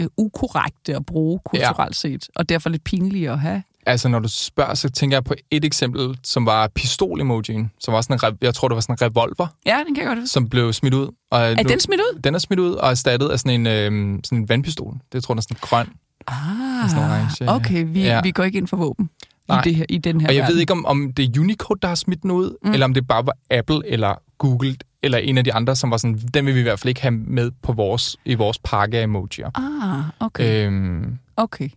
øh, 0.00 0.06
ukorrekte 0.16 0.96
at 0.96 1.06
bruge 1.06 1.40
kulturelt 1.44 1.96
set, 1.96 2.28
og 2.36 2.48
derfor 2.48 2.70
lidt 2.70 2.84
pinlige 2.84 3.30
at 3.30 3.38
have. 3.40 3.62
Altså, 3.86 4.08
når 4.08 4.18
du 4.18 4.28
spørger, 4.28 4.74
så 4.74 4.88
tænker 4.90 5.16
jeg 5.16 5.24
på 5.24 5.34
et 5.50 5.64
eksempel, 5.64 6.18
som 6.24 6.46
var 6.46 6.68
pistol-emojien, 6.74 7.70
som 7.80 7.94
var 7.94 8.00
sådan 8.00 8.30
en, 8.32 8.38
jeg 8.42 8.54
tror, 8.54 8.68
det 8.68 8.74
var 8.74 8.80
sådan 8.80 8.96
en 9.00 9.02
revolver, 9.02 9.46
Ja, 9.66 9.82
den 9.86 9.94
kan 9.94 10.02
jeg 10.02 10.08
godt 10.08 10.18
huske. 10.18 10.32
som 10.32 10.48
blev 10.48 10.72
smidt 10.72 10.94
ud. 10.94 11.08
Og 11.30 11.40
Er 11.40 11.54
den 11.54 11.80
smidt 11.80 12.00
ud? 12.00 12.20
Den 12.24 12.34
er 12.34 12.38
smidt 12.38 12.60
ud 12.60 12.72
og 12.72 12.90
erstattet 12.90 13.28
af 13.28 13.38
sådan 13.40 13.60
en, 13.60 13.66
øh, 13.66 14.18
sådan 14.24 14.38
en 14.38 14.48
vandpistol. 14.48 14.94
Det 15.12 15.24
tror 15.24 15.34
jeg 15.34 15.38
er 15.38 15.42
sådan 15.42 15.56
en 15.56 15.60
grøn. 15.60 15.86
Ah, 16.26 16.90
Sådan 16.90 17.04
orange, 17.04 17.44
ja. 17.44 17.54
okay, 17.54 17.84
vi, 17.88 18.02
Ja. 18.02 18.20
vi 18.22 18.30
går 18.30 18.44
ikke 18.44 18.58
ind 18.58 18.68
for 18.68 18.76
våben. 18.76 19.10
Nej. 19.50 19.60
i, 19.60 19.64
det 19.64 19.74
her, 19.74 19.84
i 19.88 19.98
den 19.98 20.20
her 20.20 20.28
Og 20.28 20.34
jeg 20.34 20.40
verden. 20.42 20.54
ved 20.54 20.60
ikke, 20.60 20.72
om, 20.72 20.86
om 20.86 21.12
det 21.12 21.36
er 21.36 21.40
Unicode, 21.40 21.78
der 21.82 21.88
har 21.88 21.94
smidt 21.94 22.24
ud, 22.24 22.56
mm. 22.64 22.72
eller 22.72 22.84
om 22.86 22.94
det 22.94 23.08
bare 23.08 23.26
var 23.26 23.36
Apple 23.50 23.80
eller 23.86 24.14
Google, 24.38 24.76
eller 25.02 25.18
en 25.18 25.38
af 25.38 25.44
de 25.44 25.52
andre, 25.54 25.76
som 25.76 25.90
var 25.90 25.96
sådan, 25.96 26.18
den 26.34 26.46
vil 26.46 26.54
vi 26.54 26.60
i 26.60 26.62
hvert 26.62 26.78
fald 26.80 26.88
ikke 26.88 27.02
have 27.02 27.12
med 27.12 27.50
på 27.62 27.72
vores, 27.72 28.16
i 28.24 28.34
vores 28.34 28.58
pakke 28.64 28.98
af 28.98 29.02
emojier. 29.02 29.50
Ah, 29.54 30.26
okay. 30.26 30.66
Øhm, 30.66 31.18
Okay. 31.36 31.68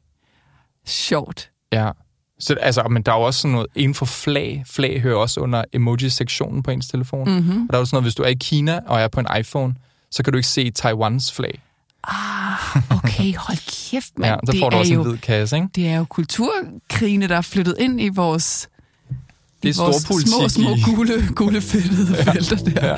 Sjovt. 0.86 1.50
ja. 1.74 1.92
Så, 2.40 2.54
altså, 2.62 2.84
men 2.84 3.02
der 3.04 3.12
er 3.12 3.16
jo 3.18 3.22
også 3.22 3.40
sådan 3.40 3.52
noget, 3.54 3.68
inden 3.76 3.94
for 3.96 4.06
flag, 4.06 4.64
flag 4.68 5.02
hører 5.02 5.16
også 5.18 5.40
under 5.40 5.64
emoji-sektionen 5.74 6.64
på 6.64 6.72
ens 6.72 6.88
telefon. 6.88 7.30
Mm. 7.30 7.36
Mm-hmm. 7.36 7.62
Og 7.62 7.68
der 7.70 7.76
er 7.76 7.82
jo 7.82 7.86
sådan 7.86 7.96
noget, 7.96 8.06
hvis 8.06 8.16
du 8.16 8.24
er 8.24 8.28
i 8.28 8.34
Kina 8.34 8.80
og 8.88 9.02
er 9.02 9.08
på 9.08 9.20
en 9.20 9.28
iPhone, 9.40 9.76
så 10.12 10.24
kan 10.24 10.34
du 10.34 10.38
ikke 10.38 10.48
se 10.48 10.72
Taiwans 10.72 11.32
flag. 11.34 11.62
Ah, 12.08 12.82
okay. 12.98 13.34
Hold 13.38 13.90
kæft, 13.92 14.20
mand. 14.20 14.32
Ja, 14.32 14.36
så 14.46 14.52
det 14.52 14.60
får 14.60 14.70
du 14.70 14.76
er 14.76 14.80
også 14.80 14.94
jo, 14.94 15.02
en 15.02 15.08
hvid 15.08 15.18
kasse, 15.18 15.56
ikke? 15.56 15.68
Det 15.76 15.88
er 15.88 15.98
jo 15.98 16.04
kulturkrigene, 16.04 17.28
der 17.28 17.36
er 17.36 17.42
flyttet 17.42 17.76
ind 17.80 18.02
i 18.02 18.10
vores... 18.10 18.70
Det 19.64 19.78
er 19.78 19.82
vores 19.84 20.28
små, 20.30 20.50
små 20.50 20.70
gule, 20.86 21.14
gule 21.36 21.62
fedtede 21.62 22.16
felter 22.16 22.56
der. 22.56 22.88
Ja. 22.88 22.96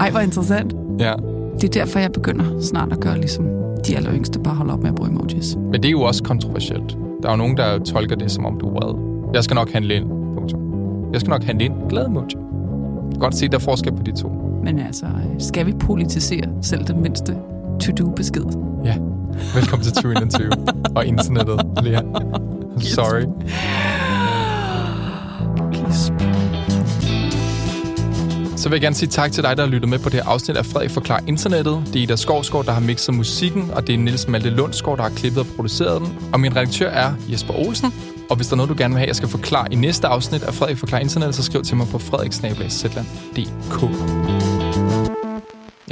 Ej, 0.00 0.10
hvor 0.10 0.20
interessant. 0.20 0.72
Ja. 0.98 1.14
Det 1.60 1.64
er 1.64 1.84
derfor, 1.84 1.98
jeg 1.98 2.12
begynder 2.12 2.60
snart 2.62 2.92
at 2.92 3.00
gøre 3.00 3.18
ligesom 3.20 3.44
de 3.86 3.96
aller 3.96 4.14
yngste, 4.14 4.38
bare 4.38 4.54
holde 4.54 4.72
op 4.72 4.80
med 4.80 4.88
at 4.88 4.94
bruge 4.94 5.10
emojis. 5.10 5.56
Men 5.56 5.72
det 5.72 5.84
er 5.84 5.90
jo 5.90 6.02
også 6.02 6.22
kontroversielt. 6.22 6.96
Der 7.22 7.28
er 7.28 7.32
jo 7.32 7.36
nogen, 7.36 7.56
der 7.56 7.78
tolker 7.78 8.16
det, 8.16 8.30
som 8.30 8.46
om 8.46 8.58
du 8.60 8.66
er 8.68 8.72
vred. 8.72 8.94
Jeg 9.34 9.44
skal 9.44 9.54
nok 9.54 9.72
handle 9.72 9.94
ind. 9.94 10.08
Punktum. 10.08 10.60
Jeg 11.12 11.20
skal 11.20 11.30
nok 11.30 11.44
handle 11.44 11.64
ind. 11.64 11.74
Glad 11.88 12.06
emoji. 12.06 12.34
Godt 13.20 13.36
se, 13.36 13.48
der 13.48 13.54
er 13.54 13.58
forskel 13.58 13.92
på 13.96 14.02
de 14.02 14.12
to. 14.20 14.28
Men 14.64 14.78
altså, 14.78 15.06
øh, 15.06 15.40
skal 15.40 15.66
vi 15.66 15.72
politisere 15.72 16.48
selv 16.62 16.84
den 16.86 17.02
mindste 17.02 17.36
to-do-besked? 17.82 18.44
Ja. 18.84 18.94
Velkommen 19.54 19.84
til 19.84 19.92
2021 19.92 20.50
og 20.96 21.06
internettet, 21.06 21.60
Lea. 21.82 22.00
Sorry. 22.80 23.22
Så 28.56 28.68
vil 28.68 28.76
jeg 28.76 28.80
gerne 28.80 28.96
sige 28.96 29.08
tak 29.08 29.32
til 29.32 29.42
dig, 29.42 29.56
der 29.56 29.62
har 29.62 29.70
lyttet 29.70 29.90
med 29.90 29.98
på 29.98 30.08
det 30.08 30.22
her 30.22 30.30
afsnit 30.30 30.56
af 30.56 30.66
Frederik 30.66 30.90
Forklar 30.90 31.22
Internettet. 31.26 31.82
Det 31.86 31.96
er 31.96 32.02
Ida 32.02 32.16
Skovsgaard, 32.16 32.64
der 32.64 32.72
har 32.72 32.80
mixet 32.80 33.14
musikken, 33.14 33.70
og 33.72 33.86
det 33.86 33.94
er 33.94 33.98
Niels 33.98 34.28
Malte 34.28 34.50
Lundsgaard, 34.50 34.96
der 34.96 35.02
har 35.02 35.10
klippet 35.10 35.40
og 35.40 35.46
produceret 35.56 36.00
den. 36.00 36.18
Og 36.32 36.40
min 36.40 36.56
redaktør 36.56 36.90
er 36.90 37.14
Jesper 37.30 37.54
Olsen. 37.54 37.92
Og 38.30 38.36
hvis 38.36 38.46
der 38.46 38.54
er 38.54 38.56
noget, 38.56 38.70
du 38.70 38.74
gerne 38.78 38.94
vil 38.94 38.98
have, 38.98 39.08
jeg 39.08 39.16
skal 39.16 39.28
forklare 39.28 39.66
i 39.70 39.76
næste 39.76 40.06
afsnit 40.06 40.42
af 40.42 40.54
Frederik 40.54 40.76
Forklar 40.76 40.98
Internettet, 40.98 41.34
så 41.34 41.42
skriv 41.42 41.62
til 41.62 41.76
mig 41.76 41.88
på 41.88 41.98
frederiksnabelagszetland.dk 41.98 44.51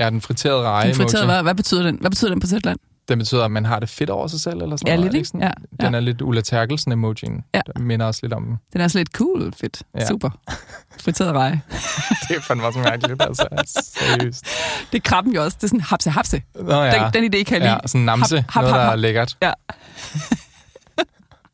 Er 0.01 0.11
den 0.11 0.21
friterede 0.21 0.63
reje. 0.63 0.87
Den 0.89 0.95
friterede, 0.95 1.27
hvad, 1.27 1.43
hvad, 1.43 1.55
betyder 1.55 1.83
den? 1.83 1.97
Hvad 2.01 2.11
betyder 2.11 2.31
den 2.31 2.41
på 2.41 2.47
Zetland? 2.47 2.79
Den 3.09 3.19
betyder, 3.19 3.45
at 3.45 3.51
man 3.51 3.65
har 3.65 3.81
det 3.81 3.89
fedt 3.89 4.11
over 4.11 4.27
sig 4.27 4.41
selv, 4.41 4.63
eller 4.63 4.77
sådan 4.77 4.89
Ja, 4.89 4.97
noget. 4.97 5.13
lidt, 5.13 5.33
er 5.35 5.37
ikke? 5.37 5.47
Ja, 5.47 5.85
Den 5.87 5.93
ja. 5.95 5.99
er 5.99 6.01
lidt 6.01 6.23
Ulla 6.23 6.41
Terkelsen 6.41 6.93
emojien. 6.93 7.45
Ja. 7.55 7.61
Den 7.77 7.85
minder 7.85 8.07
også 8.07 8.21
lidt 8.23 8.33
om 8.33 8.45
den. 8.45 8.57
Den 8.73 8.81
er 8.81 8.89
så 8.89 8.99
lidt 8.99 9.09
cool, 9.09 9.53
fedt. 9.61 9.83
Ja. 9.95 10.01
Ja. 10.01 10.07
Super. 10.07 10.31
Friteret 11.05 11.33
reje. 11.35 11.61
Det 12.29 12.37
er 12.37 12.41
fandme 12.41 12.67
også 12.67 12.79
mærkeligt, 12.79 13.23
altså. 13.23 13.47
Seriøst. 13.67 14.45
Det 14.93 14.99
er 14.99 15.03
krabben 15.03 15.35
jo 15.35 15.45
også. 15.45 15.57
Det 15.61 15.65
er 15.65 15.69
sådan 15.69 15.81
hapse 15.81 16.11
hapse. 16.11 16.43
Nå 16.61 16.83
ja. 16.83 17.11
Den, 17.15 17.23
den 17.23 17.35
idé 17.35 17.43
kan 17.43 17.55
jeg 17.55 17.61
lide. 17.61 17.73
Ja, 17.73 17.79
sådan 17.87 18.01
en 18.01 18.07
namse. 18.07 18.37
Hap, 18.37 18.47
hap, 18.49 18.63
noget, 18.63 18.75
der 18.75 18.81
hap, 18.81 18.87
er 18.87 18.91
hap. 18.91 18.99
lækkert. 18.99 19.37
Ja. 19.43 19.53